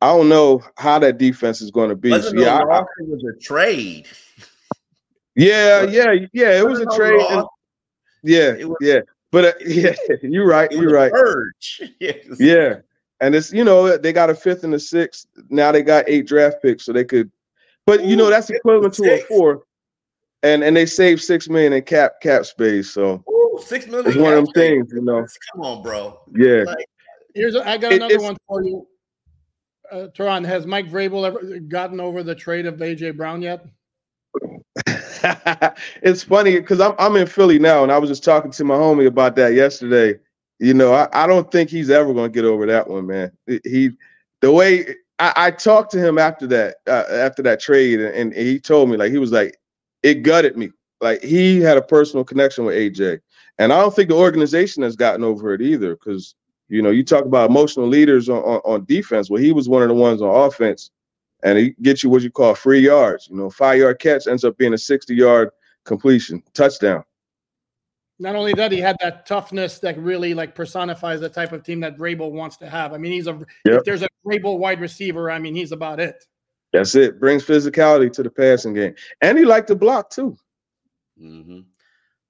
I 0.00 0.08
don't 0.08 0.28
know 0.28 0.62
how 0.76 0.98
that 0.98 1.18
defense 1.18 1.60
is 1.60 1.70
going 1.70 1.88
to 1.88 1.96
be. 1.96 2.20
So, 2.20 2.32
yeah, 2.34 2.58
I, 2.58 2.80
it 2.80 3.08
was 3.08 3.24
a 3.24 3.38
trade. 3.40 4.06
Yeah, 5.34 5.82
yeah, 5.82 6.12
yeah. 6.32 6.58
It 6.58 6.66
was 6.66 6.80
a 6.80 6.86
trade. 6.86 7.20
yeah, 8.22 8.64
was, 8.64 8.76
yeah. 8.80 9.00
But 9.30 9.44
uh, 9.44 9.52
yeah, 9.66 9.94
you're 10.22 10.46
right. 10.46 10.70
You're 10.70 10.92
right. 10.92 11.12
Urge. 11.14 11.82
Yeah, 12.38 12.76
and 13.20 13.34
it's 13.34 13.52
you 13.52 13.64
know 13.64 13.96
they 13.96 14.12
got 14.12 14.30
a 14.30 14.34
fifth 14.34 14.64
and 14.64 14.74
a 14.74 14.80
sixth. 14.80 15.26
Now 15.48 15.72
they 15.72 15.82
got 15.82 16.08
eight 16.08 16.26
draft 16.26 16.62
picks, 16.62 16.84
so 16.84 16.92
they 16.92 17.04
could 17.04 17.30
but 17.86 18.04
you 18.04 18.16
know 18.16 18.28
that's 18.28 18.50
equivalent 18.50 18.94
to 18.94 19.14
a 19.14 19.20
four, 19.22 19.62
and 20.42 20.62
and 20.62 20.76
they 20.76 20.86
save 20.86 21.22
six 21.22 21.48
million 21.48 21.72
in 21.72 21.82
cap 21.82 22.20
cap 22.20 22.44
space. 22.44 22.90
So 22.90 23.24
Ooh, 23.30 23.60
six 23.64 23.86
million. 23.86 24.08
It's 24.08 24.16
one 24.16 24.34
of 24.34 24.44
them 24.44 24.52
things, 24.52 24.92
you 24.92 25.02
know. 25.02 25.26
Come 25.52 25.62
on, 25.62 25.82
bro. 25.82 26.20
Yeah. 26.34 26.64
Like, 26.64 26.86
Here's 27.34 27.54
a, 27.54 27.68
I 27.68 27.76
got 27.76 27.92
it, 27.92 27.96
another 27.96 28.20
one 28.20 28.36
for 28.48 28.64
you. 28.64 28.86
Uh, 29.92 30.08
Turron, 30.16 30.44
has 30.44 30.66
Mike 30.66 30.90
Vrabel 30.90 31.26
ever 31.26 31.60
gotten 31.60 32.00
over 32.00 32.22
the 32.22 32.34
trade 32.34 32.66
of 32.66 32.76
AJ 32.76 33.16
Brown 33.16 33.42
yet? 33.42 33.66
it's 36.02 36.22
funny 36.22 36.58
because 36.58 36.80
I'm 36.80 36.94
I'm 36.98 37.16
in 37.16 37.26
Philly 37.26 37.58
now, 37.58 37.82
and 37.82 37.92
I 37.92 37.98
was 37.98 38.10
just 38.10 38.24
talking 38.24 38.50
to 38.50 38.64
my 38.64 38.74
homie 38.74 39.06
about 39.06 39.36
that 39.36 39.54
yesterday. 39.54 40.18
You 40.58 40.74
know, 40.74 40.94
I, 40.94 41.08
I 41.12 41.26
don't 41.26 41.50
think 41.52 41.68
he's 41.68 41.90
ever 41.90 42.12
going 42.14 42.32
to 42.32 42.34
get 42.34 42.46
over 42.46 42.66
that 42.66 42.88
one, 42.88 43.06
man. 43.06 43.30
He, 43.46 43.90
the 44.40 44.50
way 44.50 44.94
I, 45.18 45.32
I 45.36 45.50
talked 45.50 45.90
to 45.92 45.98
him 45.98 46.18
after 46.18 46.46
that, 46.48 46.76
uh, 46.86 47.04
after 47.10 47.42
that 47.42 47.60
trade, 47.60 48.00
and, 48.00 48.14
and 48.14 48.32
he 48.34 48.58
told 48.58 48.90
me 48.90 48.96
like 48.96 49.12
he 49.12 49.18
was 49.18 49.32
like, 49.32 49.56
it 50.02 50.22
gutted 50.22 50.56
me. 50.56 50.70
Like 51.00 51.22
he 51.22 51.60
had 51.60 51.76
a 51.76 51.82
personal 51.82 52.24
connection 52.24 52.64
with 52.64 52.74
AJ, 52.74 53.20
and 53.58 53.72
I 53.72 53.80
don't 53.80 53.94
think 53.94 54.08
the 54.08 54.16
organization 54.16 54.82
has 54.82 54.96
gotten 54.96 55.24
over 55.24 55.52
it 55.52 55.60
either. 55.60 55.94
Because 55.94 56.34
you 56.68 56.82
know, 56.82 56.90
you 56.90 57.04
talk 57.04 57.24
about 57.24 57.50
emotional 57.50 57.86
leaders 57.86 58.28
on, 58.28 58.38
on, 58.38 58.60
on 58.64 58.84
defense. 58.86 59.30
Well, 59.30 59.42
he 59.42 59.52
was 59.52 59.68
one 59.68 59.82
of 59.82 59.88
the 59.88 59.94
ones 59.94 60.22
on 60.22 60.34
offense, 60.34 60.90
and 61.42 61.58
he 61.58 61.74
gets 61.82 62.02
you 62.02 62.10
what 62.10 62.22
you 62.22 62.30
call 62.30 62.54
free 62.54 62.80
yards. 62.80 63.28
You 63.28 63.36
know, 63.36 63.50
five 63.50 63.78
yard 63.78 63.98
catch 63.98 64.26
ends 64.26 64.44
up 64.44 64.56
being 64.56 64.74
a 64.74 64.78
sixty 64.78 65.14
yard 65.14 65.50
completion 65.84 66.42
touchdown 66.54 67.04
not 68.18 68.34
only 68.34 68.54
that, 68.54 68.72
he 68.72 68.80
had 68.80 68.96
that 69.00 69.26
toughness 69.26 69.78
that 69.80 69.98
really 69.98 70.32
like 70.32 70.54
personifies 70.54 71.20
the 71.20 71.28
type 71.28 71.52
of 71.52 71.62
team 71.62 71.80
that 71.80 71.98
Vrabel 71.98 72.30
wants 72.30 72.56
to 72.58 72.68
have. 72.68 72.92
I 72.92 72.98
mean, 72.98 73.12
he's 73.12 73.26
a 73.26 73.38
yep. 73.64 73.78
if 73.78 73.84
there's 73.84 74.02
a 74.02 74.08
Vrabel 74.26 74.58
wide 74.58 74.80
receiver, 74.80 75.30
I 75.30 75.38
mean, 75.38 75.54
he's 75.54 75.72
about 75.72 76.00
it. 76.00 76.24
That's 76.72 76.94
it. 76.94 77.20
Brings 77.20 77.44
physicality 77.44 78.12
to 78.12 78.22
the 78.22 78.30
passing 78.30 78.74
game, 78.74 78.94
and 79.20 79.38
he 79.38 79.44
liked 79.44 79.68
to 79.68 79.74
block 79.74 80.10
too. 80.10 80.36
Mm-hmm. 81.20 81.60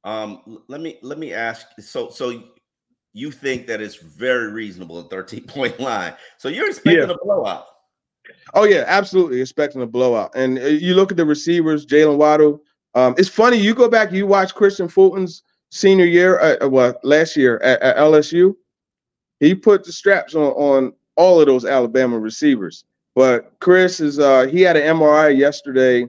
Um, 0.09 0.62
let 0.69 0.81
me 0.81 0.99
let 1.02 1.19
me 1.19 1.33
ask. 1.33 1.66
So 1.78 2.11
so 2.11 2.43
you 3.12 3.31
think 3.31 3.66
that 3.66 3.81
it's 3.81 3.97
very 3.97 4.52
reasonable 4.52 4.99
a 4.99 5.05
13 5.05 5.45
point 5.47 5.78
line. 5.81 6.14
So 6.38 6.49
you're 6.49 6.69
expecting 6.69 7.09
yeah. 7.09 7.14
a 7.14 7.25
blowout. 7.25 7.66
Oh 8.55 8.64
yeah, 8.64 8.85
absolutely 8.87 9.40
expecting 9.40 9.83
a 9.83 9.87
blowout. 9.87 10.33
And 10.35 10.59
uh, 10.59 10.66
you 10.66 10.95
look 10.95 11.12
at 11.12 11.16
the 11.16 11.25
receivers, 11.25 11.87
Jalen 11.87 12.16
Waddle. 12.16 12.61
Um, 12.95 13.14
it's 13.19 13.28
funny. 13.28 13.57
You 13.57 13.75
go 13.75 13.88
back, 13.88 14.11
you 14.11 14.26
watch 14.26 14.55
Kristian 14.55 14.90
Fulton's 14.90 15.43
senior 15.70 16.04
year, 16.04 16.38
uh, 16.40 16.64
uh 16.64 16.68
well, 16.68 16.94
last 17.02 17.37
year 17.37 17.58
at, 17.58 17.80
at, 17.82 17.96
LSU. 17.96 18.54
He 19.40 19.54
put 19.54 19.85
the 19.85 19.92
straps 19.92 20.35
on 20.35 20.52
on 20.52 20.92
all 21.16 21.40
of 21.40 21.46
those 21.46 21.64
Alabama 21.64 22.18
receivers. 22.18 22.85
But 23.14 23.58
Chris 23.61 24.00
is 24.00 24.18
uh, 24.18 24.46
he 24.46 24.61
had 24.61 24.76
an 24.76 24.96
MRI 24.96 25.37
yesterday. 25.37 26.08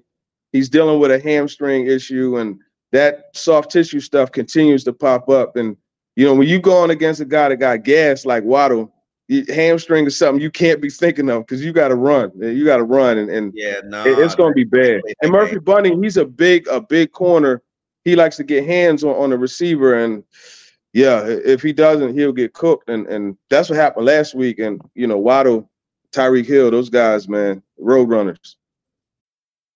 He's 0.51 0.69
dealing 0.69 0.99
with 0.99 1.11
a 1.11 1.19
hamstring 1.19 1.87
issue, 1.87 2.37
and 2.37 2.59
that 2.91 3.25
soft 3.33 3.71
tissue 3.71 3.99
stuff 3.99 4.31
continues 4.31 4.83
to 4.85 4.93
pop 4.93 5.29
up. 5.29 5.55
And 5.55 5.77
you 6.15 6.25
know, 6.25 6.35
when 6.35 6.47
you 6.47 6.59
go 6.59 6.77
on 6.77 6.89
against 6.89 7.21
a 7.21 7.25
guy 7.25 7.49
that 7.49 7.57
got 7.57 7.83
gas 7.83 8.25
like 8.25 8.43
Waddle, 8.43 8.93
hamstring 9.49 10.05
is 10.05 10.17
something 10.17 10.41
you 10.41 10.51
can't 10.51 10.81
be 10.81 10.89
thinking 10.89 11.29
of 11.29 11.45
because 11.45 11.63
you 11.63 11.73
got 11.73 11.89
to 11.89 11.95
run. 11.95 12.31
You 12.35 12.65
got 12.65 12.77
to 12.77 12.83
run, 12.83 13.17
and, 13.17 13.29
and 13.29 13.53
yeah, 13.55 13.81
no, 13.85 14.03
it's 14.05 14.35
going 14.35 14.51
to 14.51 14.55
be 14.55 14.63
bad. 14.63 15.01
And 15.21 15.31
Murphy 15.31 15.59
Bunting, 15.59 16.01
he's 16.01 16.17
a 16.17 16.25
big 16.25 16.67
a 16.67 16.81
big 16.81 17.11
corner. 17.11 17.61
He 18.07 18.15
likes 18.15 18.37
to 18.37 18.45
get 18.45 18.65
hands 18.65 19.03
on, 19.03 19.15
on 19.15 19.31
the 19.31 19.37
receiver, 19.37 19.93
and 19.93 20.23
yeah, 20.93 21.25
if 21.27 21.61
he 21.61 21.73
doesn't, 21.73 22.17
he'll 22.17 22.31
get 22.31 22.53
cooked. 22.53 22.89
And 22.89 23.05
and 23.07 23.35
that's 23.49 23.69
what 23.69 23.77
happened 23.77 24.05
last 24.05 24.33
week. 24.33 24.59
And 24.59 24.79
you 24.95 25.07
know, 25.07 25.17
Waddle, 25.17 25.69
Tyreek 26.13 26.45
Hill, 26.45 26.71
those 26.71 26.89
guys, 26.89 27.27
man, 27.27 27.61
road 27.77 28.09
runners. 28.09 28.55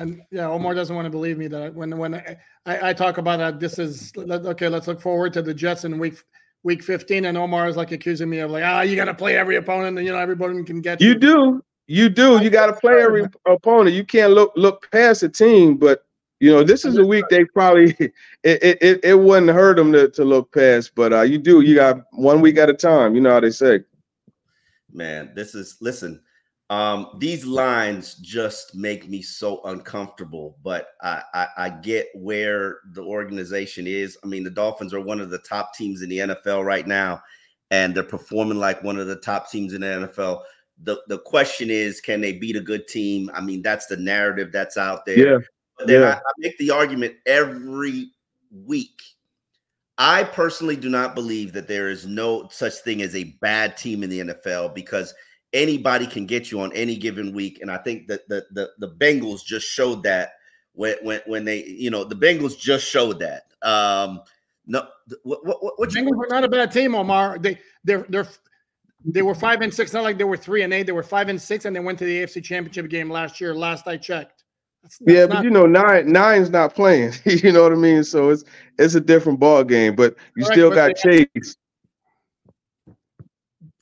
And 0.00 0.22
yeah, 0.30 0.48
Omar 0.48 0.74
doesn't 0.74 0.96
want 0.96 1.04
to 1.04 1.10
believe 1.10 1.36
me 1.36 1.46
that 1.48 1.74
when 1.74 1.96
when 1.98 2.14
I, 2.14 2.38
I 2.64 2.92
talk 2.94 3.18
about 3.18 3.38
that, 3.38 3.60
this 3.60 3.78
is 3.78 4.12
okay. 4.16 4.66
Let's 4.66 4.88
look 4.88 4.98
forward 4.98 5.34
to 5.34 5.42
the 5.42 5.52
Jets 5.52 5.84
in 5.84 5.98
week 5.98 6.14
week 6.62 6.82
15, 6.82 7.26
and 7.26 7.36
Omar 7.36 7.68
is 7.68 7.76
like 7.76 7.92
accusing 7.92 8.30
me 8.30 8.38
of 8.38 8.50
like, 8.50 8.64
ah, 8.64 8.78
oh, 8.78 8.80
you 8.80 8.96
got 8.96 9.04
to 9.04 9.14
play 9.14 9.36
every 9.36 9.56
opponent, 9.56 9.98
and 9.98 10.06
you 10.06 10.12
know 10.12 10.18
everybody 10.18 10.64
can 10.64 10.80
get 10.80 11.02
you. 11.02 11.08
You 11.08 11.14
do, 11.16 11.64
you 11.86 12.08
do. 12.08 12.42
You 12.42 12.48
got 12.48 12.66
to 12.66 12.72
play 12.72 13.02
every 13.02 13.26
opponent. 13.46 13.94
You 13.94 14.04
can't 14.04 14.32
look 14.32 14.54
look 14.56 14.90
past 14.90 15.22
a 15.22 15.28
team, 15.28 15.76
but 15.76 16.06
you 16.40 16.50
know 16.50 16.64
this 16.64 16.86
is 16.86 16.96
a 16.96 17.04
week 17.04 17.26
they 17.28 17.44
probably 17.44 17.90
it 18.42 18.78
it, 18.80 19.04
it 19.04 19.20
wouldn't 19.20 19.50
hurt 19.50 19.76
them 19.76 19.92
to, 19.92 20.08
to 20.08 20.24
look 20.24 20.50
past, 20.54 20.92
but 20.94 21.12
uh, 21.12 21.22
you 21.22 21.36
do. 21.36 21.60
You 21.60 21.74
got 21.74 22.06
one 22.12 22.40
week 22.40 22.56
at 22.56 22.70
a 22.70 22.74
time. 22.74 23.14
You 23.14 23.20
know 23.20 23.32
how 23.32 23.40
they 23.40 23.50
say. 23.50 23.80
Man, 24.90 25.32
this 25.34 25.54
is 25.54 25.76
listen 25.82 26.22
um, 26.70 27.08
these 27.18 27.44
lines 27.44 28.14
just 28.14 28.76
make 28.76 29.08
me 29.08 29.22
so 29.22 29.60
uncomfortable, 29.64 30.56
but 30.62 30.90
I, 31.02 31.20
I, 31.34 31.46
I, 31.56 31.70
get 31.70 32.06
where 32.14 32.78
the 32.92 33.02
organization 33.02 33.88
is. 33.88 34.16
I 34.22 34.28
mean, 34.28 34.44
the 34.44 34.50
Dolphins 34.50 34.94
are 34.94 35.00
one 35.00 35.20
of 35.20 35.30
the 35.30 35.40
top 35.40 35.74
teams 35.74 36.00
in 36.00 36.08
the 36.08 36.18
NFL 36.18 36.64
right 36.64 36.86
now, 36.86 37.20
and 37.72 37.92
they're 37.92 38.04
performing 38.04 38.58
like 38.58 38.84
one 38.84 39.00
of 39.00 39.08
the 39.08 39.16
top 39.16 39.50
teams 39.50 39.74
in 39.74 39.80
the 39.80 40.08
NFL. 40.14 40.42
The, 40.84 41.02
the 41.08 41.18
question 41.18 41.70
is, 41.70 42.00
can 42.00 42.20
they 42.20 42.34
beat 42.34 42.54
a 42.54 42.60
good 42.60 42.86
team? 42.86 43.32
I 43.34 43.40
mean, 43.40 43.62
that's 43.62 43.86
the 43.86 43.96
narrative 43.96 44.52
that's 44.52 44.76
out 44.76 45.04
there. 45.04 45.18
Yeah. 45.18 45.38
But 45.76 45.88
then 45.88 46.02
yeah. 46.02 46.10
I, 46.10 46.18
I 46.18 46.32
make 46.38 46.56
the 46.58 46.70
argument 46.70 47.16
every 47.26 48.12
week. 48.52 49.02
I 49.98 50.22
personally 50.22 50.76
do 50.76 50.88
not 50.88 51.16
believe 51.16 51.52
that 51.54 51.66
there 51.66 51.90
is 51.90 52.06
no 52.06 52.46
such 52.52 52.74
thing 52.74 53.02
as 53.02 53.16
a 53.16 53.36
bad 53.40 53.76
team 53.76 54.04
in 54.04 54.10
the 54.10 54.20
NFL 54.20 54.72
because– 54.72 55.12
anybody 55.52 56.06
can 56.06 56.26
get 56.26 56.50
you 56.50 56.60
on 56.60 56.72
any 56.72 56.96
given 56.96 57.34
week. 57.34 57.60
And 57.60 57.70
I 57.70 57.78
think 57.78 58.06
that 58.08 58.28
the 58.28 58.46
the 58.52 58.70
the 58.78 58.88
Bengals 58.88 59.44
just 59.44 59.66
showed 59.66 60.02
that 60.04 60.32
when 60.72 60.96
when 61.02 61.20
when 61.26 61.44
they 61.44 61.64
you 61.64 61.90
know 61.90 62.04
the 62.04 62.16
Bengals 62.16 62.58
just 62.58 62.86
showed 62.86 63.18
that. 63.20 63.44
Um, 63.62 64.22
no, 64.66 64.86
what 65.22 65.44
what, 65.44 65.78
what 65.78 65.90
Bengals 65.90 66.16
were 66.16 66.28
not 66.28 66.44
a 66.44 66.48
bad 66.48 66.72
team, 66.72 66.94
Omar. 66.94 67.38
They 67.38 67.58
they're 67.84 68.06
they're 68.08 68.28
they 69.04 69.22
were 69.22 69.34
five 69.34 69.62
and 69.62 69.72
six. 69.72 69.92
Not 69.92 70.02
like 70.02 70.18
they 70.18 70.24
were 70.24 70.36
three 70.36 70.62
and 70.62 70.72
eight. 70.72 70.84
They 70.84 70.92
were 70.92 71.02
five 71.02 71.28
and 71.28 71.40
six, 71.40 71.64
and 71.64 71.74
they 71.74 71.80
went 71.80 71.98
to 72.00 72.04
the 72.04 72.22
AFC 72.22 72.44
Championship 72.44 72.88
game 72.90 73.10
last 73.10 73.40
year. 73.40 73.54
Last 73.54 73.86
I 73.88 73.96
checked. 73.96 74.44
That's, 74.82 74.98
that's 74.98 75.12
yeah, 75.12 75.26
but 75.26 75.44
you 75.44 75.50
know, 75.50 75.66
nine 75.66 76.10
nine's 76.10 76.50
not 76.50 76.74
playing. 76.74 77.12
you 77.24 77.52
know 77.52 77.62
what 77.62 77.72
I 77.72 77.76
mean? 77.76 78.04
So 78.04 78.30
it's 78.30 78.44
it's 78.78 78.94
a 78.94 79.00
different 79.00 79.40
ball 79.40 79.64
game. 79.64 79.96
But 79.96 80.16
you 80.36 80.44
Correct, 80.44 80.52
still 80.52 80.70
got 80.70 80.96
Chase. 80.96 81.56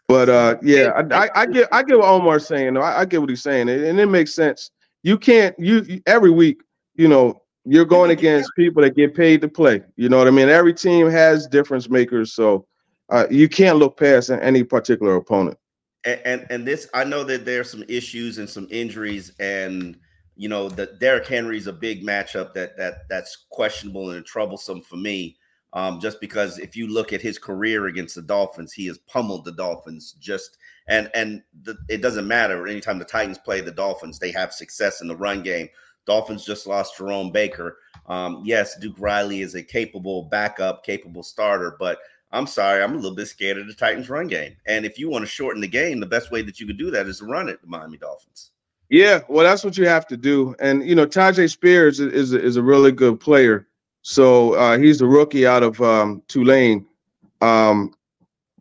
But 0.09 0.31
uh, 0.31 0.57
yeah, 0.63 0.91
I, 0.97 1.25
I, 1.25 1.31
I, 1.43 1.47
get 1.47 1.69
I 1.71 1.83
get 1.83 1.99
what 1.99 2.09
Omar's 2.09 2.47
saying. 2.47 2.79
I, 2.79 3.01
I 3.01 3.05
get 3.05 3.21
what 3.21 3.29
he's 3.29 3.43
saying, 3.43 3.69
and 3.69 4.01
it 4.01 4.07
makes 4.07 4.35
sense. 4.35 4.71
You 5.03 5.19
can't 5.19 5.55
you 5.59 6.01
every 6.07 6.31
week, 6.31 6.63
you 6.95 7.09
know, 7.09 7.43
you're 7.67 7.85
going 7.85 8.11
against 8.11 8.51
people 8.57 8.83
that 8.83 8.97
get 8.97 9.15
paid 9.15 9.43
to 9.43 9.49
play. 9.49 9.83
You 9.97 10.09
know 10.09 10.17
what 10.17 10.27
I 10.27 10.31
mean? 10.31 10.49
Every 10.49 10.73
team 10.73 11.11
has 11.11 11.47
difference 11.47 11.91
makers, 11.91 12.33
so 12.33 12.67
uh, 13.11 13.27
you 13.31 13.51
can't 13.51 13.79
look 13.79 13.99
past 13.99 14.31
any 14.31 14.65
particular 14.65 15.17
opponent. 15.17 15.59
And, 16.05 16.21
and, 16.25 16.47
and 16.49 16.67
this, 16.67 16.89
I 16.95 17.05
know 17.05 17.25
that 17.25 17.45
there's 17.45 17.71
some 17.71 17.85
issues 17.89 18.39
and 18.39 18.49
some 18.49 18.67
injuries, 18.71 19.33
and 19.39 19.99
you 20.37 20.49
know 20.49 20.71
that 20.71 21.01
Derrick 21.01 21.27
Henry's 21.27 21.67
a 21.67 21.73
big 21.73 22.03
matchup 22.03 22.55
that 22.55 22.79
that 22.79 23.09
that's 23.11 23.47
questionable 23.51 24.13
and 24.13 24.25
troublesome 24.25 24.81
for 24.81 24.97
me. 24.97 25.37
Um, 25.75 26.01
just 26.01 26.21
because 26.21 26.59
if 26.59 26.77
you 26.77 26.87
look 26.87 27.13
at 27.13 27.21
his 27.21 27.39
career 27.39 27.87
against 27.87 28.15
the 28.15 28.23
Dolphins, 28.23 28.73
he 28.73 28.87
has 28.87 28.99
pummeled 28.99 29.45
the 29.45 29.53
Dolphins. 29.53 30.15
Just 30.19 30.57
and 30.89 31.11
and 31.15 31.43
the, 31.63 31.77
it 31.89 32.01
doesn't 32.01 32.27
matter. 32.27 32.67
Anytime 32.67 32.99
the 32.99 33.05
Titans 33.05 33.39
play 33.39 33.61
the 33.61 33.71
Dolphins, 33.71 34.19
they 34.19 34.33
have 34.33 34.53
success 34.53 35.03
in 35.03 35.09
the 35.09 35.17
run 35.17 35.43
game. 35.43 35.69
Dolphins 36.07 36.45
just 36.45 36.67
lost 36.67 36.97
Jerome 36.97 37.31
Baker. 37.31 37.79
Um, 38.07 38.43
yes, 38.45 38.79
Duke 38.79 38.97
Riley 38.99 39.43
is 39.43 39.55
a 39.55 39.63
capable 39.63 40.25
backup, 40.25 40.85
capable 40.85 41.23
starter, 41.23 41.77
but 41.79 41.99
I'm 42.33 42.47
sorry, 42.47 42.83
I'm 42.83 42.93
a 42.93 42.97
little 42.97 43.15
bit 43.15 43.29
scared 43.29 43.59
of 43.59 43.67
the 43.67 43.75
Titans' 43.75 44.09
run 44.09 44.27
game. 44.27 44.57
And 44.67 44.87
if 44.87 44.99
you 44.99 45.11
want 45.11 45.23
to 45.23 45.31
shorten 45.31 45.61
the 45.61 45.69
game, 45.69 46.01
the 46.01 46.07
best 46.07 46.31
way 46.31 46.41
that 46.43 46.59
you 46.59 46.67
could 46.67 46.79
do 46.79 46.91
that 46.91 47.07
is 47.07 47.19
to 47.19 47.27
run 47.27 47.49
it, 47.51 47.61
the 47.61 47.67
Miami 47.67 47.99
Dolphins. 47.99 48.53
Yeah, 48.89 49.21
well, 49.29 49.45
that's 49.45 49.65
what 49.65 49.77
you 49.77 49.87
have 49.87 50.07
to 50.07 50.17
do. 50.17 50.57
And 50.61 50.83
you 50.83 50.95
know, 50.95 51.07
Tyjae 51.07 51.51
Spears 51.51 52.01
is, 52.01 52.33
is 52.33 52.57
a 52.57 52.63
really 52.63 52.91
good 52.91 53.21
player. 53.21 53.68
So 54.09 54.55
uh, 54.55 54.79
he's 54.79 55.01
the 55.01 55.07
rookie 55.07 55.47
out 55.47 55.63
of 55.63 55.83
um, 55.83 56.23
Tulane. 56.29 56.87
Um, 57.43 57.93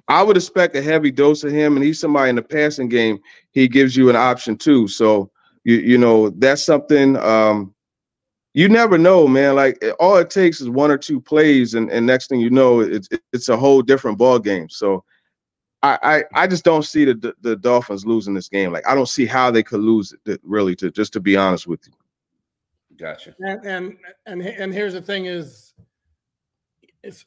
I 0.09 0.21
would 0.21 0.35
expect 0.35 0.75
a 0.75 0.81
heavy 0.81 1.09
dose 1.09 1.41
of 1.45 1.53
him, 1.53 1.77
and 1.77 1.85
he's 1.85 2.01
somebody 2.01 2.31
in 2.31 2.35
the 2.35 2.41
passing 2.41 2.89
game. 2.89 3.19
He 3.51 3.69
gives 3.69 3.95
you 3.95 4.09
an 4.09 4.17
option 4.17 4.57
too. 4.57 4.89
So 4.89 5.31
you 5.63 5.75
you 5.77 5.97
know 5.97 6.31
that's 6.31 6.65
something 6.65 7.15
um, 7.15 7.73
you 8.55 8.67
never 8.67 8.97
know, 8.97 9.25
man. 9.25 9.55
Like 9.55 9.81
all 10.01 10.17
it 10.17 10.29
takes 10.29 10.59
is 10.59 10.69
one 10.69 10.91
or 10.91 10.97
two 10.97 11.21
plays, 11.21 11.75
and, 11.75 11.89
and 11.91 12.05
next 12.05 12.27
thing 12.27 12.41
you 12.41 12.49
know, 12.49 12.81
it's 12.81 13.07
it's 13.31 13.47
a 13.47 13.55
whole 13.55 13.81
different 13.81 14.17
ball 14.17 14.39
game. 14.39 14.67
So 14.67 15.05
I, 15.81 15.97
I, 16.03 16.43
I 16.43 16.47
just 16.47 16.65
don't 16.65 16.83
see 16.83 17.05
the 17.05 17.33
the 17.39 17.55
Dolphins 17.55 18.05
losing 18.05 18.33
this 18.33 18.49
game. 18.49 18.73
Like 18.73 18.85
I 18.85 18.93
don't 18.93 19.07
see 19.07 19.25
how 19.25 19.49
they 19.49 19.63
could 19.63 19.79
lose 19.79 20.13
it. 20.25 20.41
Really, 20.43 20.75
to 20.75 20.91
just 20.91 21.13
to 21.13 21.21
be 21.21 21.37
honest 21.37 21.67
with 21.67 21.87
you. 21.87 21.93
Gotcha. 22.99 23.35
And 23.39 23.65
and 23.65 23.97
and, 24.25 24.41
and 24.41 24.73
here's 24.73 24.93
the 24.93 25.01
thing 25.01 25.25
is, 25.25 25.73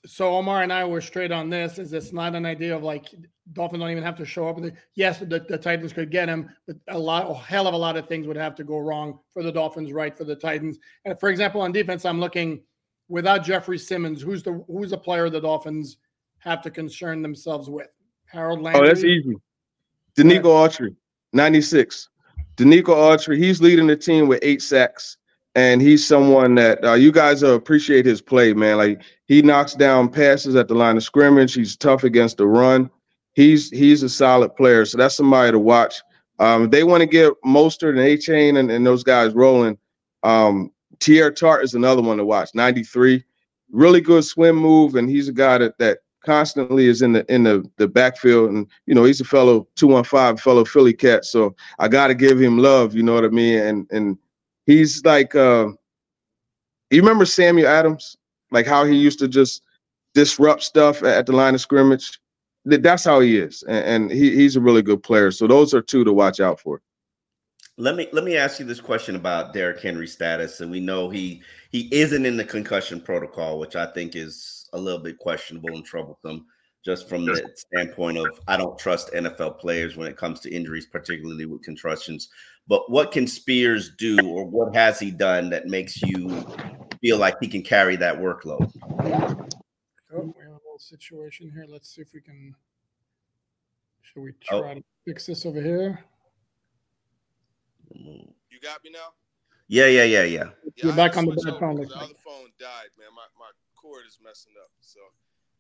so 0.07 0.35
Omar 0.35 0.63
and 0.63 0.73
I 0.73 0.85
were 0.85 1.01
straight 1.01 1.33
on 1.33 1.49
this. 1.51 1.79
Is 1.79 1.93
it's 1.93 2.13
not 2.13 2.35
an 2.35 2.45
idea 2.45 2.75
of 2.75 2.83
like 2.83 3.09
Dolphins 3.53 3.81
don't 3.81 3.91
even 3.91 4.03
have 4.03 4.17
to 4.17 4.25
show 4.25 4.49
up. 4.49 4.59
Yes, 4.95 5.19
the, 5.21 5.45
the 5.49 5.59
Titans 5.59 5.93
could 5.93 6.11
get 6.11 6.29
him, 6.29 6.51
but 6.67 6.77
a 6.89 6.99
lot, 6.99 7.31
a 7.31 7.35
hell 7.35 7.67
of 7.67 7.75
a 7.75 7.77
lot 7.77 7.97
of 7.97 8.07
things 8.07 8.27
would 8.27 8.37
have 8.37 8.55
to 8.57 8.65
go 8.65 8.79
wrong 8.79 9.19
for 9.33 9.43
the 9.43 9.53
Dolphins, 9.53 9.93
right? 9.93 10.17
For 10.17 10.25
the 10.25 10.37
Titans. 10.37 10.79
And 11.05 11.19
for 11.19 11.29
example, 11.29 11.61
on 11.61 11.73
defense, 11.73 12.05
I'm 12.05 12.21
looking 12.21 12.63
without 13.09 13.45
Jeffrey 13.45 13.79
Simmons. 13.79 14.23
Who's 14.23 14.43
the 14.43 14.65
who's 14.67 14.91
the 14.91 14.99
player 14.99 15.31
the 15.31 15.41
Dolphins 15.41 15.99
have 16.39 16.63
to 16.63 16.71
concern 16.71 17.23
themselves 17.23 17.69
with? 17.69 17.89
Harold 18.27 18.63
Landry. 18.63 18.83
Oh, 18.83 18.87
that's 18.87 19.05
easy. 19.05 19.35
Denico 20.17 20.45
Autry, 20.45 20.95
96. 21.33 22.09
Denico 22.57 22.89
Autry, 22.89 23.39
he's 23.39 23.61
leading 23.61 23.87
the 23.87 23.97
team 23.97 24.29
with 24.29 24.41
eight 24.43 24.63
sacks. 24.63 25.17
And 25.55 25.83
he's 25.83 26.07
someone 26.07 26.55
that 26.57 26.85
uh, 26.85 26.95
you 26.95 27.11
guys 27.11 27.43
appreciate 27.43 28.07
his 28.07 28.23
play, 28.23 28.53
man. 28.53 28.77
Like 28.77 29.03
he 29.27 29.43
knocks 29.43 29.75
down 29.75 30.09
passes 30.09 30.55
at 30.55 30.69
the 30.69 30.75
line 30.75 30.97
of 30.97 31.03
scrimmage. 31.03 31.55
He's 31.55 31.77
tough 31.77 32.05
against 32.05 32.37
the 32.37 32.47
run. 32.47 32.89
He's 33.33 33.71
he's 33.71 34.03
a 34.03 34.09
solid 34.09 34.55
player. 34.55 34.85
So 34.85 34.99
that's 34.99 35.17
somebody 35.17 35.51
to 35.51 35.59
watch. 35.59 36.01
Um, 36.39 36.71
they 36.71 36.85
want 36.85 37.03
to 37.03 37.07
get 37.07 37.33
Mostert 37.45 37.91
and 37.91 37.99
Achane 37.99 38.59
and, 38.59 38.71
and 38.71 38.87
those 38.87 39.03
guys 39.03 39.35
rolling. 39.35 39.77
Um, 40.23 40.73
Teair 40.99 41.35
Tart 41.35 41.65
is 41.65 41.75
another 41.75 42.03
one 42.03 42.19
to 42.19 42.25
watch. 42.25 42.51
93, 42.55 43.25
really 43.71 44.01
good 44.01 44.25
swim 44.25 44.57
move, 44.57 44.95
and 44.95 45.09
he's 45.09 45.29
a 45.29 45.33
guy 45.33 45.59
that 45.59 45.79
that 45.79 45.99
constantly 46.25 46.87
is 46.87 47.03
in 47.03 47.13
the 47.13 47.33
in 47.33 47.43
the 47.45 47.69
the 47.77 47.89
backfield. 47.89 48.51
And 48.51 48.67
you 48.87 48.95
know, 48.95 49.05
he's 49.05 49.21
a 49.21 49.25
fellow 49.25 49.67
215, 49.77 50.37
fellow 50.37 50.65
Philly 50.65 50.93
cat. 50.93 51.25
So 51.25 51.55
I 51.79 51.89
gotta 51.89 52.15
give 52.15 52.41
him 52.41 52.59
love, 52.59 52.95
you 52.95 53.03
know 53.03 53.15
what 53.15 53.25
I 53.25 53.29
mean? 53.29 53.59
And 53.59 53.87
and 53.91 54.19
he's 54.71 55.05
like 55.05 55.35
uh 55.35 55.69
you 56.91 57.01
remember 57.01 57.25
Samuel 57.25 57.69
Adams? 57.69 58.17
Like 58.51 58.67
how 58.67 58.85
he 58.85 58.97
used 58.97 59.19
to 59.21 59.29
just 59.29 59.63
disrupt 60.15 60.63
stuff 60.63 61.03
at 61.03 61.27
the 61.27 61.33
line 61.33 61.55
of 61.55 61.61
scrimmage. 61.61 62.19
That's 62.65 63.05
how 63.05 63.21
he 63.21 63.39
is, 63.39 63.63
and, 63.63 63.85
and 63.85 64.11
he, 64.11 64.35
he's 64.35 64.57
a 64.57 64.61
really 64.61 64.83
good 64.83 65.03
player. 65.03 65.31
So 65.31 65.47
those 65.47 65.73
are 65.73 65.81
two 65.81 66.05
to 66.05 66.13
watch 66.13 66.41
out 66.41 66.61
for. 66.61 66.83
Let 67.79 67.97
me 67.97 68.09
let 68.13 68.25
me 68.25 68.37
ask 68.37 68.61
you 68.61 68.67
this 68.67 68.81
question 68.81 69.17
about 69.17 69.55
Derrick 69.55 69.81
Henry's 69.81 70.13
status, 70.13 70.61
and 70.61 70.71
we 70.71 70.81
know 70.81 71.09
he 71.09 71.43
he 71.71 71.89
isn't 71.91 72.27
in 72.27 72.37
the 72.37 72.45
concussion 72.45 73.01
protocol, 73.01 73.59
which 73.59 73.77
I 73.77 73.87
think 73.87 74.15
is 74.15 74.69
a 74.75 74.79
little 74.79 75.01
bit 75.01 75.17
questionable 75.19 75.71
and 75.71 75.85
troublesome, 75.85 76.45
just 76.85 77.09
from 77.09 77.25
the 77.25 77.51
standpoint 77.55 78.19
of 78.19 78.27
I 78.47 78.59
don't 78.59 78.79
trust 78.79 79.13
NFL 79.15 79.59
players 79.59 79.97
when 79.97 80.09
it 80.09 80.19
comes 80.19 80.41
to 80.41 80.55
injuries, 80.55 80.87
particularly 80.87 81.47
with 81.47 81.63
concussions. 81.63 82.29
But 82.71 82.89
what 82.89 83.11
can 83.11 83.27
Spears 83.27 83.91
do, 83.99 84.17
or 84.29 84.45
what 84.45 84.73
has 84.77 85.01
he 85.01 85.11
done 85.11 85.51
that 85.51 85.67
makes 85.67 86.01
you 86.01 86.47
feel 87.01 87.19
like 87.19 87.35
he 87.41 87.49
can 87.49 87.63
carry 87.63 87.97
that 87.97 88.21
workload? 88.21 88.73
Oh, 90.15 90.21
we 90.21 90.45
have 90.45 90.53
a 90.53 90.63
little 90.63 90.79
situation 90.79 91.51
here. 91.53 91.67
Let's 91.69 91.93
see 91.93 92.03
if 92.03 92.15
we 92.15 92.21
can. 92.21 92.55
Should 94.03 94.23
we 94.23 94.31
oh. 94.53 94.61
try 94.61 94.71
oh. 94.71 94.75
to 94.75 94.85
fix 95.05 95.27
this 95.27 95.45
over 95.45 95.61
here? 95.61 96.05
You 97.93 98.61
got 98.63 98.85
me 98.85 98.91
now? 98.93 99.15
Yeah, 99.67 99.87
yeah, 99.87 100.05
yeah, 100.05 100.23
yeah. 100.23 100.51
You're 100.77 100.93
back 100.93 101.17
on 101.17 101.25
the 101.25 101.33
bad 101.33 101.59
phone. 101.59 101.75
The 101.75 101.93
other 101.97 102.15
phone 102.25 102.51
died, 102.61 102.91
man. 102.97 103.09
My, 103.17 103.27
my 103.37 103.51
cord 103.75 104.03
is 104.07 104.19
messing 104.23 104.53
up. 104.63 104.71
So 104.79 105.01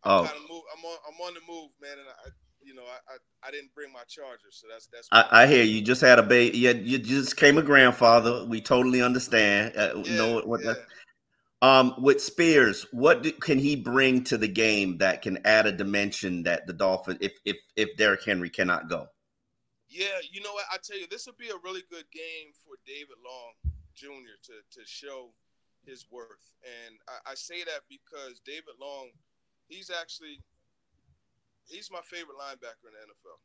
I'm 0.04 0.20
oh. 0.20 0.24
kind 0.28 0.36
of 0.36 0.48
move. 0.48 0.62
I'm 0.78 0.84
on. 0.84 0.98
I'm 1.08 1.20
on 1.26 1.34
the 1.34 1.40
move, 1.40 1.70
man. 1.82 1.98
And 1.98 2.08
I, 2.08 2.30
you 2.62 2.74
know, 2.74 2.82
I, 2.82 3.14
I, 3.14 3.48
I 3.48 3.50
didn't 3.50 3.74
bring 3.74 3.92
my 3.92 4.02
charger, 4.08 4.48
so 4.50 4.66
that's 4.70 4.86
that's. 4.86 5.08
I, 5.12 5.42
I, 5.42 5.46
hear 5.46 5.64
you. 5.64 5.80
Just 5.82 6.00
had 6.00 6.18
a 6.18 6.22
baby. 6.22 6.58
Yeah, 6.58 6.72
you 6.72 6.98
just 6.98 7.36
came 7.36 7.58
a 7.58 7.62
grandfather. 7.62 8.44
We 8.46 8.60
totally 8.60 9.02
understand. 9.02 9.76
Uh, 9.76 10.02
yeah, 10.04 10.16
know 10.16 10.40
what 10.40 10.62
yeah. 10.62 10.74
Um, 11.62 11.94
with 11.98 12.22
Spears, 12.22 12.86
what 12.90 13.22
do, 13.22 13.32
can 13.32 13.58
he 13.58 13.76
bring 13.76 14.24
to 14.24 14.38
the 14.38 14.48
game 14.48 14.96
that 14.98 15.20
can 15.20 15.38
add 15.44 15.66
a 15.66 15.72
dimension 15.72 16.44
that 16.44 16.66
the 16.66 16.72
Dolphins, 16.72 17.18
if 17.20 17.32
if 17.44 17.56
if 17.76 17.96
Derrick 17.96 18.24
Henry 18.24 18.48
cannot 18.48 18.88
go? 18.88 19.08
Yeah, 19.88 20.20
you 20.30 20.40
know 20.40 20.52
what? 20.52 20.64
I 20.72 20.78
tell 20.82 20.98
you, 20.98 21.06
this 21.10 21.26
would 21.26 21.36
be 21.36 21.48
a 21.48 21.60
really 21.62 21.82
good 21.90 22.10
game 22.12 22.52
for 22.64 22.76
David 22.86 23.16
Long 23.24 23.74
Jr. 23.94 24.38
to 24.44 24.80
to 24.80 24.86
show 24.86 25.32
his 25.84 26.06
worth, 26.10 26.50
and 26.62 26.96
I, 27.08 27.32
I 27.32 27.34
say 27.34 27.62
that 27.64 27.82
because 27.88 28.40
David 28.44 28.80
Long, 28.80 29.10
he's 29.68 29.90
actually 29.90 30.40
he's 31.68 31.90
my 31.90 32.02
favorite 32.04 32.38
linebacker 32.38 32.88
in 32.88 32.94
the 32.94 33.02
NFL. 33.10 33.38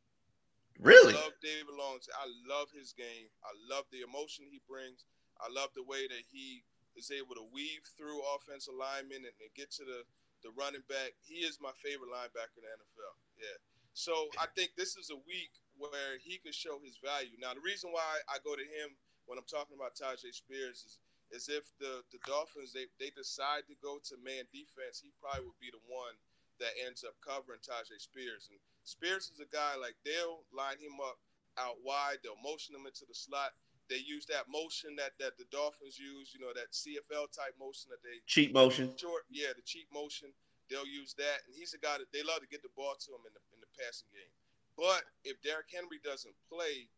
Really? 0.80 1.16
I 1.16 1.24
love 1.24 1.36
David 1.40 1.72
Long. 1.72 2.00
I 2.12 2.28
love 2.44 2.68
his 2.72 2.92
game. 2.92 3.32
I 3.40 3.52
love 3.64 3.88
the 3.88 4.04
emotion 4.04 4.44
he 4.48 4.60
brings. 4.68 5.08
I 5.40 5.48
love 5.48 5.72
the 5.72 5.84
way 5.84 6.04
that 6.08 6.24
he 6.28 6.64
is 6.96 7.12
able 7.12 7.36
to 7.36 7.44
weave 7.52 7.84
through 7.96 8.20
offensive 8.36 8.76
linemen 8.76 9.24
and, 9.24 9.36
and 9.40 9.52
get 9.56 9.72
to 9.80 9.84
the, 9.84 10.04
the 10.44 10.52
running 10.56 10.84
back. 10.88 11.16
He 11.24 11.44
is 11.44 11.60
my 11.60 11.72
favorite 11.80 12.12
linebacker 12.12 12.60
in 12.60 12.64
the 12.64 12.72
NFL. 12.76 13.14
Yeah. 13.40 13.58
So 13.96 14.28
I 14.36 14.48
think 14.52 14.76
this 14.76 14.96
is 15.00 15.08
a 15.08 15.16
week 15.24 15.52
where 15.80 16.20
he 16.20 16.36
could 16.40 16.56
show 16.56 16.76
his 16.80 17.00
value. 17.00 17.36
Now, 17.40 17.56
the 17.56 17.64
reason 17.64 17.92
why 17.92 18.20
I 18.28 18.40
go 18.44 18.52
to 18.52 18.64
him 18.64 18.96
when 19.24 19.40
I'm 19.40 19.48
talking 19.48 19.76
about 19.76 19.96
Tyjae 19.96 20.32
Spears 20.32 20.84
is, 20.84 20.94
is 21.32 21.48
if 21.48 21.64
the, 21.80 22.04
the 22.12 22.20
Dolphins 22.28 22.76
they, 22.76 22.86
they 23.00 23.10
decide 23.12 23.64
to 23.66 23.76
go 23.80 23.96
to 24.08 24.14
man 24.20 24.44
defense, 24.52 25.00
he 25.00 25.12
probably 25.16 25.48
would 25.48 25.60
be 25.60 25.72
the 25.72 25.82
one 25.88 26.16
that 26.60 26.74
ends 26.80 27.04
up 27.04 27.16
covering 27.22 27.60
Tyjae 27.60 28.00
Spears. 28.00 28.48
And 28.50 28.58
Spears 28.84 29.30
is 29.32 29.40
a 29.40 29.50
guy 29.50 29.76
like 29.76 29.96
they'll 30.04 30.46
line 30.54 30.78
him 30.78 30.98
up 31.02 31.18
out 31.56 31.80
wide, 31.80 32.20
they'll 32.20 32.40
motion 32.40 32.76
him 32.76 32.84
into 32.84 33.08
the 33.08 33.16
slot. 33.16 33.56
They 33.88 34.02
use 34.02 34.26
that 34.26 34.50
motion 34.50 34.98
that 34.98 35.14
that 35.22 35.38
the 35.38 35.46
Dolphins 35.54 35.94
use, 35.96 36.34
you 36.34 36.42
know, 36.42 36.50
that 36.52 36.74
CFL 36.74 37.30
type 37.30 37.54
motion 37.54 37.88
that 37.94 38.02
they 38.02 38.18
cheat 38.26 38.50
motion. 38.50 38.92
Short, 38.98 39.24
yeah, 39.30 39.54
the 39.54 39.62
cheat 39.62 39.86
motion. 39.94 40.34
They'll 40.66 40.90
use 40.90 41.14
that, 41.22 41.46
and 41.46 41.54
he's 41.54 41.70
a 41.70 41.78
guy 41.78 41.94
that 41.94 42.10
they 42.10 42.26
love 42.26 42.42
to 42.42 42.50
get 42.50 42.66
the 42.66 42.74
ball 42.74 42.98
to 42.98 43.08
him 43.14 43.22
in 43.22 43.32
the 43.32 43.42
in 43.54 43.62
the 43.62 43.70
passing 43.78 44.10
game. 44.10 44.34
But 44.74 45.06
if 45.22 45.38
Derrick 45.40 45.70
Henry 45.70 46.02
doesn't 46.02 46.34
play, 46.50 46.90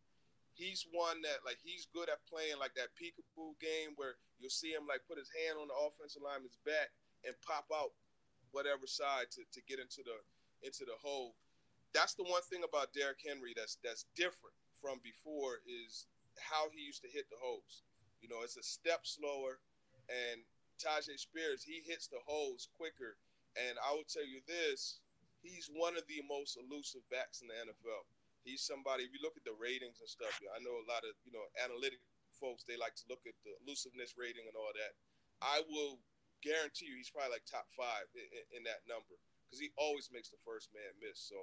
he's 0.59 0.89
one 0.91 1.23
that 1.23 1.47
like 1.47 1.63
he's 1.63 1.87
good 1.95 2.11
at 2.11 2.25
playing 2.27 2.59
like 2.59 2.75
that 2.75 2.97
peekaboo 2.99 3.55
game 3.63 3.95
where 3.95 4.19
you'll 4.43 4.51
see 4.51 4.75
him 4.75 4.91
like 4.91 5.07
put 5.07 5.21
his 5.21 5.31
hand 5.31 5.61
on 5.63 5.71
the 5.71 5.79
offensive 5.79 6.25
lineman's 6.25 6.59
back 6.67 6.91
and 7.23 7.39
pop 7.47 7.71
out 7.71 7.95
whatever 8.53 8.87
side 8.87 9.31
to, 9.37 9.43
to 9.53 9.61
get 9.69 9.79
into 9.79 10.03
the 10.03 10.19
into 10.63 10.85
the 10.85 10.99
hole. 10.99 11.35
That's 11.95 12.15
the 12.15 12.27
one 12.27 12.43
thing 12.45 12.63
about 12.67 12.93
Derrick 12.93 13.23
Henry 13.25 13.55
that's 13.57 13.79
that's 13.83 14.07
different 14.17 14.57
from 14.77 15.01
before 15.03 15.63
is 15.67 16.07
how 16.39 16.71
he 16.71 16.85
used 16.85 17.03
to 17.03 17.11
hit 17.11 17.27
the 17.31 17.41
holes. 17.41 17.83
You 18.21 18.29
know, 18.29 18.43
it's 18.43 18.59
a 18.59 18.67
step 18.67 19.07
slower, 19.07 19.63
and 20.11 20.43
Tyjae 20.79 21.19
Spears 21.19 21.63
he 21.63 21.83
hits 21.87 22.07
the 22.07 22.23
holes 22.27 22.69
quicker. 22.77 23.19
And 23.57 23.75
I 23.83 23.95
will 23.95 24.07
tell 24.07 24.27
you 24.27 24.45
this: 24.47 25.01
he's 25.43 25.71
one 25.73 25.97
of 25.97 26.07
the 26.07 26.23
most 26.27 26.59
elusive 26.59 27.03
backs 27.11 27.43
in 27.43 27.49
the 27.49 27.57
NFL. 27.57 28.07
He's 28.45 28.63
somebody. 28.63 29.05
If 29.05 29.13
you 29.13 29.21
look 29.23 29.37
at 29.37 29.45
the 29.45 29.57
ratings 29.59 29.99
and 29.99 30.09
stuff, 30.09 30.33
I 30.55 30.63
know 30.63 30.79
a 30.79 30.87
lot 30.87 31.03
of 31.03 31.15
you 31.27 31.35
know 31.35 31.45
analytic 31.59 31.99
folks. 32.39 32.63
They 32.63 32.79
like 32.79 32.95
to 33.03 33.07
look 33.11 33.23
at 33.27 33.35
the 33.43 33.55
elusiveness 33.65 34.15
rating 34.15 34.47
and 34.47 34.55
all 34.55 34.71
that. 34.75 34.95
I 35.43 35.63
will 35.71 35.99
guarantee 36.43 36.91
you, 36.91 36.97
he's 36.97 37.11
probably 37.11 37.39
like 37.39 37.47
top 37.49 37.67
five 37.75 38.07
in, 38.15 38.61
in 38.61 38.63
that 38.65 38.87
number 38.89 39.17
because 39.47 39.61
he 39.61 39.71
always 39.79 40.11
makes 40.13 40.29
the 40.29 40.41
first 40.45 40.69
man 40.75 40.93
miss. 41.01 41.21
So 41.21 41.37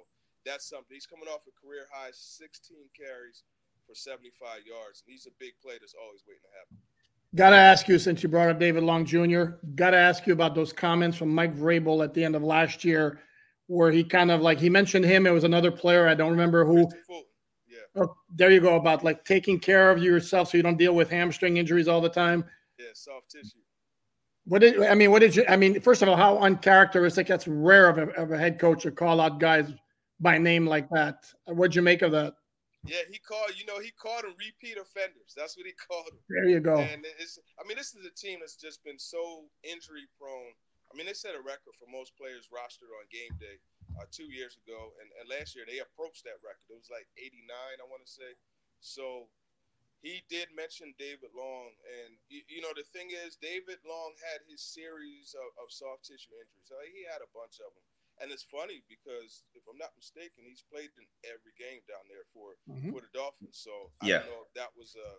that's 0.44 0.68
something. 0.68 0.94
He's 0.94 1.06
coming 1.06 1.28
off 1.28 1.48
a 1.48 1.54
career 1.54 1.90
high 1.90 2.14
16 2.14 2.76
carries 2.94 3.42
for 3.86 3.94
75 3.94 4.66
yards, 4.66 5.02
and 5.04 5.12
he's 5.12 5.26
a 5.26 5.34
big 5.38 5.54
play 5.62 5.78
that's 5.78 5.94
always 5.94 6.22
waiting 6.26 6.42
to 6.46 6.54
happen. 6.54 6.76
Got 7.34 7.50
to 7.50 7.56
ask 7.56 7.88
you, 7.88 7.98
since 7.98 8.22
you 8.22 8.28
brought 8.28 8.48
up 8.48 8.58
David 8.58 8.82
Long 8.82 9.04
Jr., 9.04 9.58
got 9.74 9.90
to 9.90 9.98
ask 9.98 10.26
you 10.26 10.32
about 10.32 10.54
those 10.54 10.72
comments 10.72 11.16
from 11.16 11.34
Mike 11.34 11.54
Vrabel 11.54 12.02
at 12.02 12.14
the 12.14 12.24
end 12.24 12.36
of 12.36 12.42
last 12.42 12.84
year 12.84 13.20
where 13.66 13.90
he 13.90 14.04
kind 14.04 14.30
of 14.30 14.40
like 14.40 14.60
he 14.60 14.70
mentioned 14.70 15.04
him. 15.04 15.26
It 15.26 15.32
was 15.32 15.44
another 15.44 15.70
player. 15.70 16.06
I 16.08 16.14
don't 16.14 16.30
remember 16.30 16.64
who. 16.64 16.88
Yeah. 17.68 17.78
Oh, 17.96 18.14
there 18.34 18.50
you 18.50 18.60
go 18.60 18.76
about 18.76 19.04
like 19.04 19.24
taking 19.24 19.58
care 19.58 19.90
of 19.90 20.02
yourself 20.02 20.50
so 20.50 20.56
you 20.56 20.62
don't 20.62 20.78
deal 20.78 20.94
with 20.94 21.10
hamstring 21.10 21.56
injuries 21.56 21.88
all 21.88 22.00
the 22.00 22.08
time. 22.08 22.44
Yeah, 22.78 22.86
soft 22.94 23.30
tissue. 23.30 23.58
What 24.46 24.60
did 24.60 24.82
I 24.82 24.94
mean? 24.94 25.10
What 25.10 25.20
did 25.20 25.36
you? 25.36 25.44
I 25.48 25.56
mean, 25.56 25.80
first 25.80 26.02
of 26.02 26.08
all, 26.08 26.16
how 26.16 26.38
uncharacteristic. 26.38 27.26
That's 27.26 27.48
rare 27.48 27.88
of 27.88 27.98
a, 27.98 28.08
of 28.14 28.32
a 28.32 28.38
head 28.38 28.58
coach 28.58 28.82
to 28.82 28.90
call 28.90 29.20
out 29.20 29.40
guys 29.40 29.72
by 30.20 30.38
name 30.38 30.66
like 30.66 30.88
that. 30.90 31.24
What'd 31.46 31.74
you 31.74 31.82
make 31.82 32.02
of 32.02 32.12
that? 32.12 32.34
Yeah, 32.84 33.02
he 33.10 33.18
called. 33.18 33.52
You 33.56 33.66
know, 33.66 33.80
he 33.80 33.90
called 33.90 34.22
them 34.22 34.34
repeat 34.38 34.78
offenders. 34.78 35.34
That's 35.36 35.56
what 35.56 35.66
he 35.66 35.72
called 35.88 36.06
them. 36.06 36.18
There 36.28 36.48
you 36.48 36.60
go. 36.60 36.78
And 36.78 37.04
it's. 37.18 37.38
I 37.58 37.66
mean, 37.66 37.76
this 37.76 37.94
is 37.94 38.06
a 38.06 38.14
team 38.14 38.38
that's 38.40 38.56
just 38.56 38.84
been 38.84 38.98
so 38.98 39.44
injury 39.64 40.06
prone 40.18 40.54
I 40.90 40.92
mean, 40.94 41.06
they 41.06 41.18
set 41.18 41.34
a 41.34 41.42
record 41.42 41.74
for 41.74 41.90
most 41.90 42.14
players 42.14 42.46
rostered 42.48 42.94
on 42.94 43.10
game 43.10 43.34
day 43.42 43.58
uh, 43.98 44.06
two 44.14 44.30
years 44.30 44.58
ago, 44.62 44.94
and, 45.02 45.08
and 45.18 45.26
last 45.26 45.58
year 45.58 45.66
they 45.66 45.82
approached 45.82 46.22
that 46.24 46.38
record. 46.46 46.70
It 46.70 46.78
was 46.78 46.92
like 46.92 47.10
89, 47.18 47.52
I 47.52 47.86
want 47.90 48.06
to 48.06 48.10
say. 48.10 48.30
So 48.78 49.26
he 50.04 50.22
did 50.28 50.52
mention 50.52 50.92
David 51.00 51.32
Long, 51.32 51.72
and 52.04 52.14
you, 52.28 52.44
you, 52.46 52.60
know 52.60 52.72
the 52.76 52.86
thing 52.86 53.10
is, 53.10 53.40
David 53.40 53.80
Long 53.82 54.12
had 54.20 54.44
his 54.44 54.60
series 54.60 55.32
of, 55.32 55.48
of 55.56 55.72
soft 55.72 56.06
tissue 56.06 56.36
injuries. 56.36 56.68
Uh, 56.68 56.84
he 56.92 57.02
had 57.08 57.24
a 57.24 57.30
bunch 57.32 57.58
of 57.64 57.72
them, 57.72 57.86
and 58.20 58.28
it's 58.28 58.44
funny 58.44 58.84
because 58.86 59.44
if 59.56 59.64
I'm 59.64 59.80
not 59.80 59.96
mistaken, 59.96 60.44
he's 60.44 60.64
played 60.64 60.92
in 61.00 61.06
every 61.24 61.56
game 61.56 61.80
down 61.88 62.04
there 62.12 62.28
for 62.36 62.60
mm-hmm. 62.68 62.92
for 62.92 63.00
the 63.00 63.12
Dolphins. 63.16 63.56
So 63.56 63.92
yeah. 64.04 64.20
I 64.20 64.28
don't 64.28 64.32
know 64.36 64.44
if 64.44 64.52
that 64.56 64.72
was 64.76 64.94
a 65.00 65.10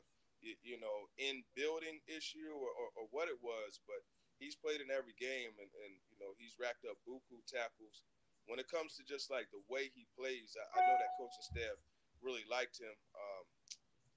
you, 0.41 0.55
you 0.61 0.77
know 0.77 1.09
in 1.17 1.41
building 1.57 1.97
issue 2.05 2.53
or, 2.53 2.69
or, 2.69 2.87
or 2.93 3.05
what 3.09 3.29
it 3.29 3.41
was, 3.41 3.81
but 3.89 4.05
he's 4.37 4.57
played 4.57 4.81
in 4.81 4.93
every 4.93 5.17
game, 5.17 5.57
and, 5.57 5.69
and 5.83 5.93
you 6.13 6.17
know 6.21 6.37
he's 6.37 6.57
racked 6.61 6.85
up 6.85 7.01
buku 7.05 7.41
tackles. 7.49 8.05
When 8.47 8.63
it 8.63 8.71
comes 8.71 8.95
to 8.95 9.03
just 9.03 9.27
like 9.27 9.51
the 9.51 9.59
way 9.67 9.91
he 9.91 10.07
plays, 10.15 10.55
I, 10.55 10.63
I 10.71 10.79
know 10.85 10.95
that 10.95 11.19
coaching 11.19 11.43
staff 11.43 11.75
really 12.23 12.47
liked 12.47 12.79
him. 12.79 12.95
Um, 13.11 13.45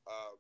uh, 0.07 0.35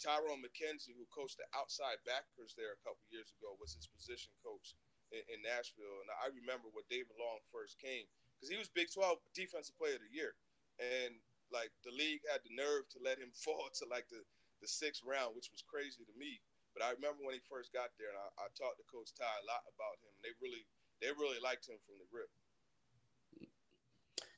Tyrone 0.00 0.40
McKenzie, 0.40 0.96
who 0.96 1.04
coached 1.12 1.36
the 1.36 1.46
outside 1.52 2.00
backers 2.08 2.56
there 2.56 2.72
a 2.72 2.82
couple 2.82 3.04
years 3.12 3.30
ago, 3.36 3.54
was 3.60 3.76
his 3.76 3.86
position 3.86 4.32
coach 4.40 4.72
in, 5.12 5.20
in, 5.28 5.44
Nashville. 5.44 6.00
And 6.00 6.10
I 6.24 6.32
remember 6.32 6.72
when 6.72 6.88
David 6.88 7.14
Long 7.20 7.44
first 7.52 7.76
came, 7.76 8.08
because 8.34 8.48
he 8.48 8.56
was 8.56 8.72
Big 8.72 8.88
12 8.88 9.20
Defensive 9.36 9.76
Player 9.76 10.00
of 10.00 10.04
the 10.04 10.10
Year, 10.10 10.32
and 10.80 11.20
like 11.52 11.70
the 11.84 11.92
league 11.92 12.24
had 12.32 12.40
the 12.42 12.56
nerve 12.56 12.88
to 12.96 12.98
let 13.04 13.20
him 13.20 13.30
fall 13.44 13.68
to 13.78 13.84
like 13.86 14.08
the 14.08 14.24
the 14.60 14.68
sixth 14.68 15.00
round, 15.04 15.32
which 15.32 15.48
was 15.52 15.64
crazy 15.64 16.04
to 16.04 16.16
me. 16.20 16.40
But 16.76 16.84
I 16.84 16.92
remember 16.92 17.24
when 17.24 17.36
he 17.36 17.42
first 17.48 17.72
got 17.72 17.96
there, 17.96 18.12
and 18.12 18.20
I, 18.20 18.28
I 18.44 18.46
talked 18.52 18.76
to 18.78 18.86
Coach 18.86 19.10
Ty 19.16 19.24
a 19.26 19.48
lot 19.48 19.64
about 19.68 20.00
him. 20.04 20.12
They 20.20 20.32
really 20.40 20.64
they 21.00 21.12
really 21.16 21.40
liked 21.40 21.68
him 21.68 21.80
from 21.84 21.96
the 21.96 22.08
rip. 22.12 22.28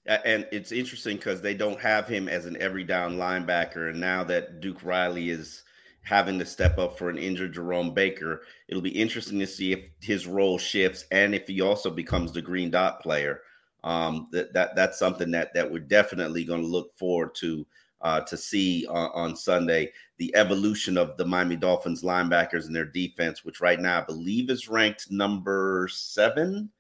And 0.07 0.49
it's 0.51 0.73
interesting 0.73 1.17
because 1.17 1.41
they 1.41 1.55
don't 1.55 1.81
have 1.81 2.09
him 2.09 2.29
as 2.29 2.47
an 2.47 2.61
every 2.61 2.83
down 2.83 3.17
linebacker. 3.17 3.91
And 3.91 4.01
now 4.01 4.25
that 4.25 4.61
Duke 4.61 4.85
Riley 4.85 5.31
is 5.31 5.63
having 6.03 6.41
to 6.41 6.45
step 6.45 6.77
up 6.79 6.99
for 6.99 7.09
an 7.09 7.19
injured 7.19 7.55
Jerome 7.55 7.95
Baker, 7.95 8.43
it'll 8.69 8.83
be 8.83 8.91
interesting 8.91 9.39
to 9.39 9.47
see 9.47 9.73
if 9.73 9.81
his 10.01 10.27
role 10.27 10.59
shifts 10.59 11.05
and 11.13 11.35
if 11.35 11.47
he 11.47 11.61
also 11.61 11.89
becomes 11.89 12.33
the 12.33 12.43
green 12.43 12.71
dot 12.71 13.01
player. 13.01 13.43
Um, 13.85 14.29
that, 14.33 14.53
that 14.55 14.77
that's 14.77 14.99
something 14.99 15.31
that 15.33 15.55
that 15.55 15.71
we're 15.71 15.81
definitely 15.81 16.45
going 16.45 16.63
to 16.63 16.67
look 16.69 16.97
forward 16.97 17.35
to 17.37 17.67
uh, 18.01 18.21
to 18.23 18.37
see 18.37 18.87
on, 18.87 19.11
on, 19.15 19.37
Sunday 19.37 19.93
the 20.19 20.35
evolution 20.37 20.97
of 20.97 21.17
the 21.17 21.25
Miami 21.25 21.57
Dolphins 21.57 22.03
linebackers 22.03 22.67
and 22.67 22.75
their 22.75 22.85
defense, 22.85 23.45
which 23.45 23.61
right 23.61 23.81
now 23.81 24.01
I 24.01 24.05
believe 24.05 24.51
is 24.51 24.69
ranked 24.69 25.11
number 25.11 25.89
seven 25.91 26.71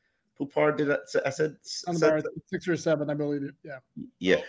Poupart 0.42 0.78
did 0.78 0.90
I, 0.90 0.96
I 1.24 1.30
said, 1.30 1.56
said 1.62 2.24
six 2.46 2.68
or 2.68 2.76
seven, 2.76 3.10
I 3.10 3.14
believe 3.14 3.42
it. 3.42 3.54
Yeah. 3.62 3.78
Yeah. 4.18 4.34
Okay. 4.36 4.46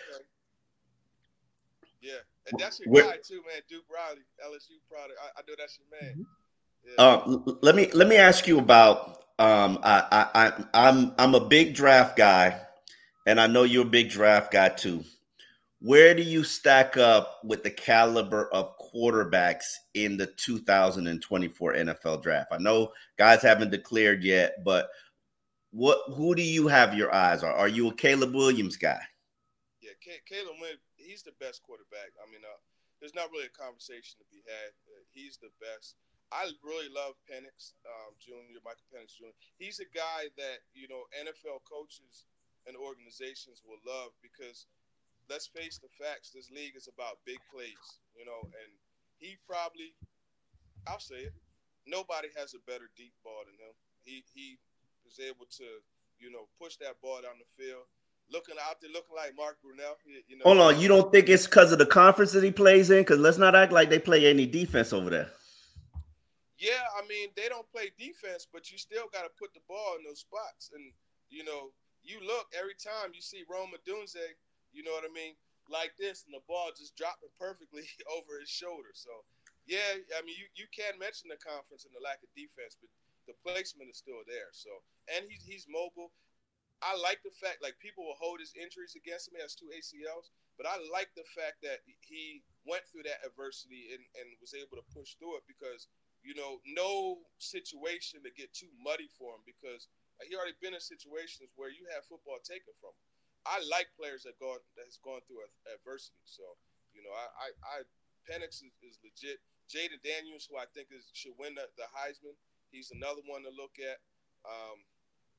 Yeah. 2.01 2.13
And 2.49 2.59
that's 2.59 2.79
your 2.79 2.89
Where, 2.89 3.03
guy 3.03 3.17
too, 3.23 3.41
man. 3.47 3.61
Duke 3.69 3.83
Riley, 3.93 4.21
LSU 4.43 4.79
product. 4.89 5.19
I, 5.21 5.39
I 5.39 5.43
know 5.47 5.53
that's 5.57 5.79
your 5.79 6.01
man. 6.01 6.13
Mm-hmm. 6.13 6.23
Yeah. 6.85 7.03
Uh, 7.03 7.55
let 7.61 7.75
me 7.75 7.89
let 7.93 8.07
me 8.07 8.17
ask 8.17 8.47
you 8.47 8.59
about. 8.59 9.19
Um, 9.39 9.79
I, 9.83 10.03
I 10.11 10.45
I 10.45 10.63
I'm 10.73 11.13
I'm 11.17 11.35
a 11.35 11.45
big 11.45 11.73
draft 11.73 12.17
guy, 12.17 12.59
and 13.25 13.39
I 13.39 13.47
know 13.47 13.63
you're 13.63 13.83
a 13.83 13.89
big 13.89 14.09
draft 14.09 14.51
guy 14.51 14.69
too. 14.69 15.03
Where 15.79 16.13
do 16.13 16.21
you 16.21 16.43
stack 16.43 16.97
up 16.97 17.39
with 17.43 17.63
the 17.63 17.71
caliber 17.71 18.47
of 18.53 18.73
quarterbacks 18.79 19.65
in 19.93 20.17
the 20.17 20.27
2024 20.27 21.73
NFL 21.73 22.21
draft? 22.23 22.51
I 22.51 22.57
know 22.57 22.91
guys 23.17 23.41
haven't 23.41 23.71
declared 23.71 24.23
yet, 24.23 24.63
but 24.63 24.89
what 25.73 25.97
who 26.13 26.37
do 26.37 26.45
you 26.45 26.69
have 26.69 26.93
your 26.93 27.09
eyes 27.09 27.41
on? 27.41 27.49
Are 27.49 27.67
you 27.67 27.89
a 27.89 27.93
Caleb 27.97 28.37
Williams 28.37 28.77
guy? 28.77 29.01
Yeah, 29.81 29.97
Caleb 30.29 30.61
Williams, 30.61 30.85
he's 30.95 31.25
the 31.25 31.33
best 31.41 31.65
quarterback. 31.65 32.13
I 32.21 32.29
mean, 32.29 32.45
uh, 32.45 32.61
there's 33.01 33.17
not 33.17 33.33
really 33.33 33.49
a 33.49 33.57
conversation 33.57 34.21
to 34.21 34.25
be 34.29 34.45
had. 34.45 34.71
Uh, 34.85 35.01
he's 35.09 35.41
the 35.41 35.49
best. 35.57 35.97
I 36.29 36.45
really 36.61 36.93
love 36.93 37.17
Penix 37.25 37.73
um, 37.89 38.13
Jr., 38.21 38.61
Michael 38.61 38.85
Penix 38.93 39.17
Jr. 39.17 39.33
He's 39.57 39.81
a 39.81 39.89
guy 39.89 40.29
that 40.37 40.61
you 40.77 40.85
know 40.85 41.09
NFL 41.17 41.65
coaches 41.65 42.29
and 42.69 42.77
organizations 42.77 43.65
will 43.65 43.81
love 43.81 44.13
because 44.21 44.69
let's 45.25 45.49
face 45.49 45.81
the 45.81 45.89
facts. 45.89 46.29
This 46.29 46.53
league 46.53 46.77
is 46.77 46.85
about 46.85 47.25
big 47.25 47.41
plays, 47.49 47.97
you 48.13 48.29
know, 48.29 48.45
and 48.45 48.71
he 49.17 49.41
probably, 49.49 49.97
I'll 50.85 51.01
say 51.01 51.33
it, 51.33 51.35
nobody 51.89 52.29
has 52.37 52.53
a 52.53 52.61
better 52.69 52.93
deep 52.93 53.17
ball 53.25 53.41
than 53.49 53.57
him. 53.57 53.73
He 54.05 54.21
he 54.37 54.61
is 55.07 55.19
able 55.19 55.45
to, 55.57 55.63
you 56.19 56.31
know, 56.31 56.47
push 56.59 56.77
that 56.77 56.99
ball 57.01 57.21
down 57.21 57.39
the 57.39 57.63
field. 57.63 57.83
Looking 58.31 58.55
out 58.67 58.79
there, 58.79 58.89
looking 58.89 59.15
like 59.15 59.35
Mark 59.35 59.57
Brunell. 59.59 59.99
You 60.27 60.37
know, 60.37 60.43
Hold 60.43 60.59
on, 60.59 60.79
you 60.79 60.87
don't 60.87 61.11
think 61.11 61.27
it's 61.27 61.45
because 61.45 61.71
of 61.71 61.77
the 61.77 61.85
conference 61.85 62.31
that 62.31 62.43
he 62.43 62.51
plays 62.51 62.89
in? 62.89 62.99
Because 62.99 63.19
let's 63.19 63.37
not 63.37 63.53
act 63.53 63.73
like 63.73 63.89
they 63.89 63.99
play 63.99 64.25
any 64.25 64.45
defense 64.45 64.93
over 64.93 65.09
there. 65.09 65.29
Yeah, 66.57 66.79
I 66.95 67.03
mean 67.11 67.27
they 67.35 67.51
don't 67.51 67.67
play 67.67 67.91
defense, 67.99 68.47
but 68.47 68.71
you 68.71 68.77
still 68.77 69.11
got 69.11 69.27
to 69.27 69.31
put 69.37 69.53
the 69.53 69.59
ball 69.67 69.99
in 69.99 70.07
those 70.07 70.23
spots. 70.23 70.71
And 70.73 70.95
you 71.27 71.43
know, 71.43 71.75
you 72.03 72.23
look 72.23 72.47
every 72.55 72.79
time 72.79 73.11
you 73.11 73.19
see 73.19 73.43
Rome 73.51 73.75
Odunze, 73.75 74.23
you 74.71 74.87
know 74.87 74.95
what 74.95 75.03
I 75.03 75.11
mean, 75.11 75.35
like 75.71 75.95
this, 75.99 76.23
and 76.27 76.35
the 76.35 76.43
ball 76.47 76.71
just 76.75 76.95
dropping 76.95 77.31
perfectly 77.39 77.83
over 78.15 78.39
his 78.39 78.51
shoulder. 78.51 78.91
So, 78.95 79.11
yeah, 79.67 79.99
I 80.15 80.23
mean, 80.23 80.35
you, 80.35 80.47
you 80.55 80.67
can 80.71 80.99
mention 80.99 81.31
the 81.31 81.39
conference 81.39 81.87
and 81.87 81.95
the 81.95 82.03
lack 82.03 82.19
of 82.19 82.31
defense, 82.35 82.75
but 82.79 82.91
the 83.27 83.37
placement 83.43 83.89
is 83.89 83.97
still 83.97 84.21
there. 84.27 84.51
So, 84.51 84.69
and 85.11 85.25
he's 85.27 85.43
he's 85.43 85.65
mobile. 85.69 86.11
I 86.83 86.99
like 86.99 87.23
the 87.23 87.31
fact 87.31 87.63
like 87.63 87.79
people 87.79 88.03
will 88.03 88.19
hold 88.19 88.43
his 88.43 88.51
injuries 88.59 88.99
against 88.99 89.31
him. 89.31 89.39
He 89.39 89.43
has 89.43 89.55
two 89.55 89.71
ACLs, 89.71 90.35
but 90.59 90.67
I 90.67 90.75
like 90.91 91.15
the 91.15 91.23
fact 91.31 91.63
that 91.63 91.79
he 91.87 92.43
went 92.67 92.83
through 92.91 93.07
that 93.07 93.23
adversity 93.23 93.95
and, 93.95 94.03
and 94.19 94.35
was 94.43 94.51
able 94.51 94.75
to 94.75 94.91
push 94.91 95.15
through 95.15 95.39
it 95.39 95.47
because 95.47 95.87
you 96.19 96.35
know 96.35 96.59
no 96.67 97.23
situation 97.39 98.19
to 98.23 98.31
get 98.35 98.51
too 98.51 98.71
muddy 98.83 99.07
for 99.15 99.39
him 99.39 99.43
because 99.47 99.87
like, 100.19 100.27
he 100.27 100.35
already 100.35 100.59
been 100.59 100.75
in 100.75 100.83
situations 100.83 101.55
where 101.55 101.71
you 101.71 101.87
have 101.95 102.03
football 102.03 102.43
taken 102.43 102.75
from 102.75 102.91
him. 102.91 103.07
I 103.47 103.59
like 103.67 103.91
players 103.95 104.27
that 104.27 104.39
gone 104.39 104.63
that 104.75 104.87
has 104.87 104.99
gone 104.99 105.23
through 105.23 105.47
adversity. 105.67 106.23
So 106.27 106.43
you 106.91 106.99
know 106.99 107.15
I 107.15 107.47
I, 107.47 107.47
I 107.63 107.77
Penix 108.27 108.63
is, 108.63 108.75
is 108.83 108.99
legit. 109.03 109.39
Jayden 109.71 109.99
Daniels, 110.03 110.47
who 110.47 110.59
I 110.59 110.67
think 110.71 110.91
is 110.91 111.07
should 111.15 111.35
win 111.39 111.55
the, 111.55 111.67
the 111.79 111.87
Heisman. 111.91 112.35
He's 112.73 112.89
another 112.89 113.21
one 113.29 113.45
to 113.45 113.53
look 113.53 113.77
at. 113.77 114.01
Um, 114.49 114.81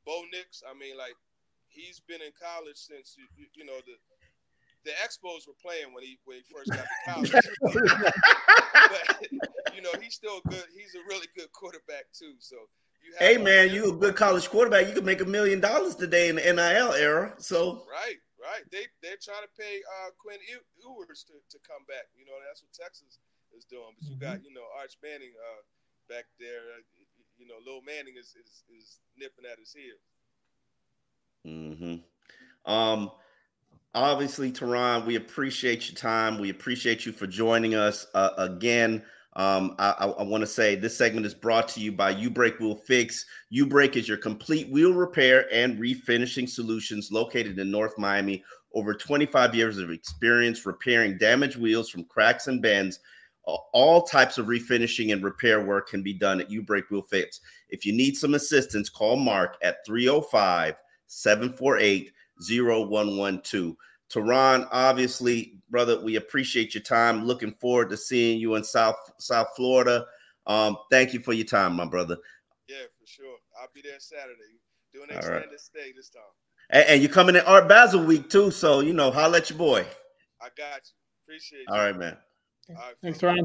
Bo 0.06 0.22
Nix, 0.30 0.62
I 0.62 0.70
mean, 0.78 0.96
like 0.96 1.18
he's 1.66 1.98
been 2.06 2.22
in 2.22 2.30
college 2.38 2.78
since 2.78 3.18
you, 3.18 3.26
you, 3.34 3.50
you 3.58 3.66
know 3.66 3.82
the 3.82 3.98
the 4.86 4.94
Expos 5.00 5.48
were 5.48 5.56
playing 5.58 5.92
when 5.92 6.04
he 6.04 6.20
when 6.24 6.38
he 6.38 6.44
first 6.46 6.70
got 6.70 6.86
to 6.86 6.96
college. 7.10 7.32
but 7.60 7.74
you 9.74 9.82
know 9.82 9.90
he's 10.00 10.14
still 10.14 10.40
good. 10.48 10.64
He's 10.70 10.94
a 10.94 11.02
really 11.08 11.26
good 11.34 11.50
quarterback 11.52 12.06
too. 12.12 12.38
So 12.38 12.56
hey 13.18 13.36
man, 13.36 13.72
you 13.72 13.90
a 13.90 13.96
good 13.96 14.14
college 14.14 14.48
quarterback. 14.48 14.86
You 14.86 14.94
could 14.94 15.08
make 15.08 15.20
a 15.20 15.28
million 15.28 15.60
dollars 15.60 15.96
today 15.96 16.28
in 16.28 16.36
the 16.36 16.44
NIL 16.44 16.92
era. 16.92 17.34
So 17.38 17.82
right, 17.90 18.20
right. 18.38 18.62
They 18.70 18.86
they're 19.02 19.18
trying 19.20 19.42
to 19.42 19.50
pay 19.58 19.82
uh, 19.82 20.10
Quinn 20.20 20.38
Ewers 20.78 21.24
to, 21.28 21.34
to 21.34 21.58
come 21.66 21.82
back. 21.88 22.06
You 22.14 22.26
know 22.28 22.38
that's 22.46 22.62
what 22.62 22.72
Texas 22.76 23.18
is 23.56 23.64
doing. 23.64 23.96
But 23.98 24.08
you 24.08 24.16
got 24.20 24.44
mm-hmm. 24.44 24.46
you 24.46 24.54
know 24.54 24.68
Arch 24.78 24.96
Manning 25.02 25.32
uh, 25.32 25.64
back 26.08 26.28
there. 26.38 26.80
You 27.38 27.46
know, 27.46 27.54
Lil 27.64 27.82
Manning 27.82 28.14
is 28.18 28.28
is, 28.28 28.62
is 28.78 28.98
nipping 29.16 29.44
at 29.50 29.58
his 29.58 29.72
heels. 29.72 30.00
Hmm. 31.44 32.72
Um. 32.72 33.10
Obviously, 33.96 34.50
Turron, 34.50 35.06
we 35.06 35.14
appreciate 35.14 35.88
your 35.88 35.94
time. 35.94 36.40
We 36.40 36.50
appreciate 36.50 37.06
you 37.06 37.12
for 37.12 37.28
joining 37.28 37.76
us 37.76 38.08
uh, 38.14 38.30
again. 38.38 39.04
Um, 39.36 39.74
I, 39.78 39.90
I, 40.18 40.22
want 40.22 40.42
to 40.42 40.46
say 40.46 40.76
this 40.76 40.96
segment 40.96 41.26
is 41.26 41.34
brought 41.34 41.66
to 41.70 41.80
you 41.80 41.90
by 41.90 42.10
U 42.10 42.30
Brake 42.30 42.60
Wheel 42.60 42.76
Fix. 42.76 43.26
U 43.50 43.66
Brake 43.66 43.96
is 43.96 44.08
your 44.08 44.16
complete 44.16 44.68
wheel 44.70 44.92
repair 44.92 45.52
and 45.52 45.78
refinishing 45.78 46.48
solutions 46.48 47.10
located 47.10 47.58
in 47.58 47.70
North 47.70 47.98
Miami. 47.98 48.44
Over 48.74 48.94
25 48.94 49.54
years 49.54 49.78
of 49.78 49.90
experience 49.90 50.64
repairing 50.64 51.18
damaged 51.18 51.56
wheels 51.56 51.90
from 51.90 52.04
cracks 52.04 52.46
and 52.46 52.62
bends 52.62 53.00
all 53.46 54.02
types 54.02 54.38
of 54.38 54.46
refinishing 54.46 55.12
and 55.12 55.22
repair 55.22 55.64
work 55.64 55.88
can 55.88 56.02
be 56.02 56.14
done 56.14 56.40
at 56.40 56.50
U 56.50 56.62
Brake 56.62 56.90
Wheel 56.90 57.02
Fix. 57.02 57.40
If 57.68 57.84
you 57.84 57.92
need 57.92 58.16
some 58.16 58.34
assistance, 58.34 58.88
call 58.88 59.16
Mark 59.16 59.56
at 59.62 59.84
305 59.86 60.76
748 61.06 62.12
0112. 62.40 63.76
Turron, 64.10 64.68
obviously, 64.70 65.58
brother, 65.70 66.00
we 66.00 66.16
appreciate 66.16 66.74
your 66.74 66.82
time. 66.82 67.24
Looking 67.24 67.52
forward 67.54 67.90
to 67.90 67.96
seeing 67.96 68.38
you 68.38 68.54
in 68.54 68.64
South 68.64 68.96
South 69.18 69.48
Florida. 69.56 70.06
Um, 70.46 70.76
thank 70.90 71.12
you 71.14 71.20
for 71.20 71.32
your 71.32 71.46
time, 71.46 71.74
my 71.74 71.86
brother. 71.86 72.16
Yeah, 72.68 72.84
for 72.98 73.06
sure. 73.06 73.36
I'll 73.60 73.68
be 73.74 73.82
there 73.82 73.98
Saturday. 73.98 74.60
Doing 74.92 75.10
an 75.10 75.16
extended 75.16 75.50
right. 75.50 75.60
stay 75.60 75.92
this 75.96 76.10
time. 76.10 76.22
And, 76.70 76.84
and, 76.88 77.02
you're 77.02 77.10
coming 77.10 77.34
in 77.34 77.42
Art 77.42 77.68
Basel 77.68 78.04
week 78.04 78.30
too, 78.30 78.50
so 78.50 78.80
you 78.80 78.92
know, 78.92 79.10
holla 79.10 79.38
at 79.38 79.50
your 79.50 79.58
boy. 79.58 79.84
I 80.40 80.48
got 80.56 80.82
you. 80.84 80.94
Appreciate 81.26 81.60
you. 81.60 81.66
All 81.68 81.78
right, 81.78 81.96
man. 81.96 82.16
Thanks, 83.02 83.22
Ryan. 83.22 83.44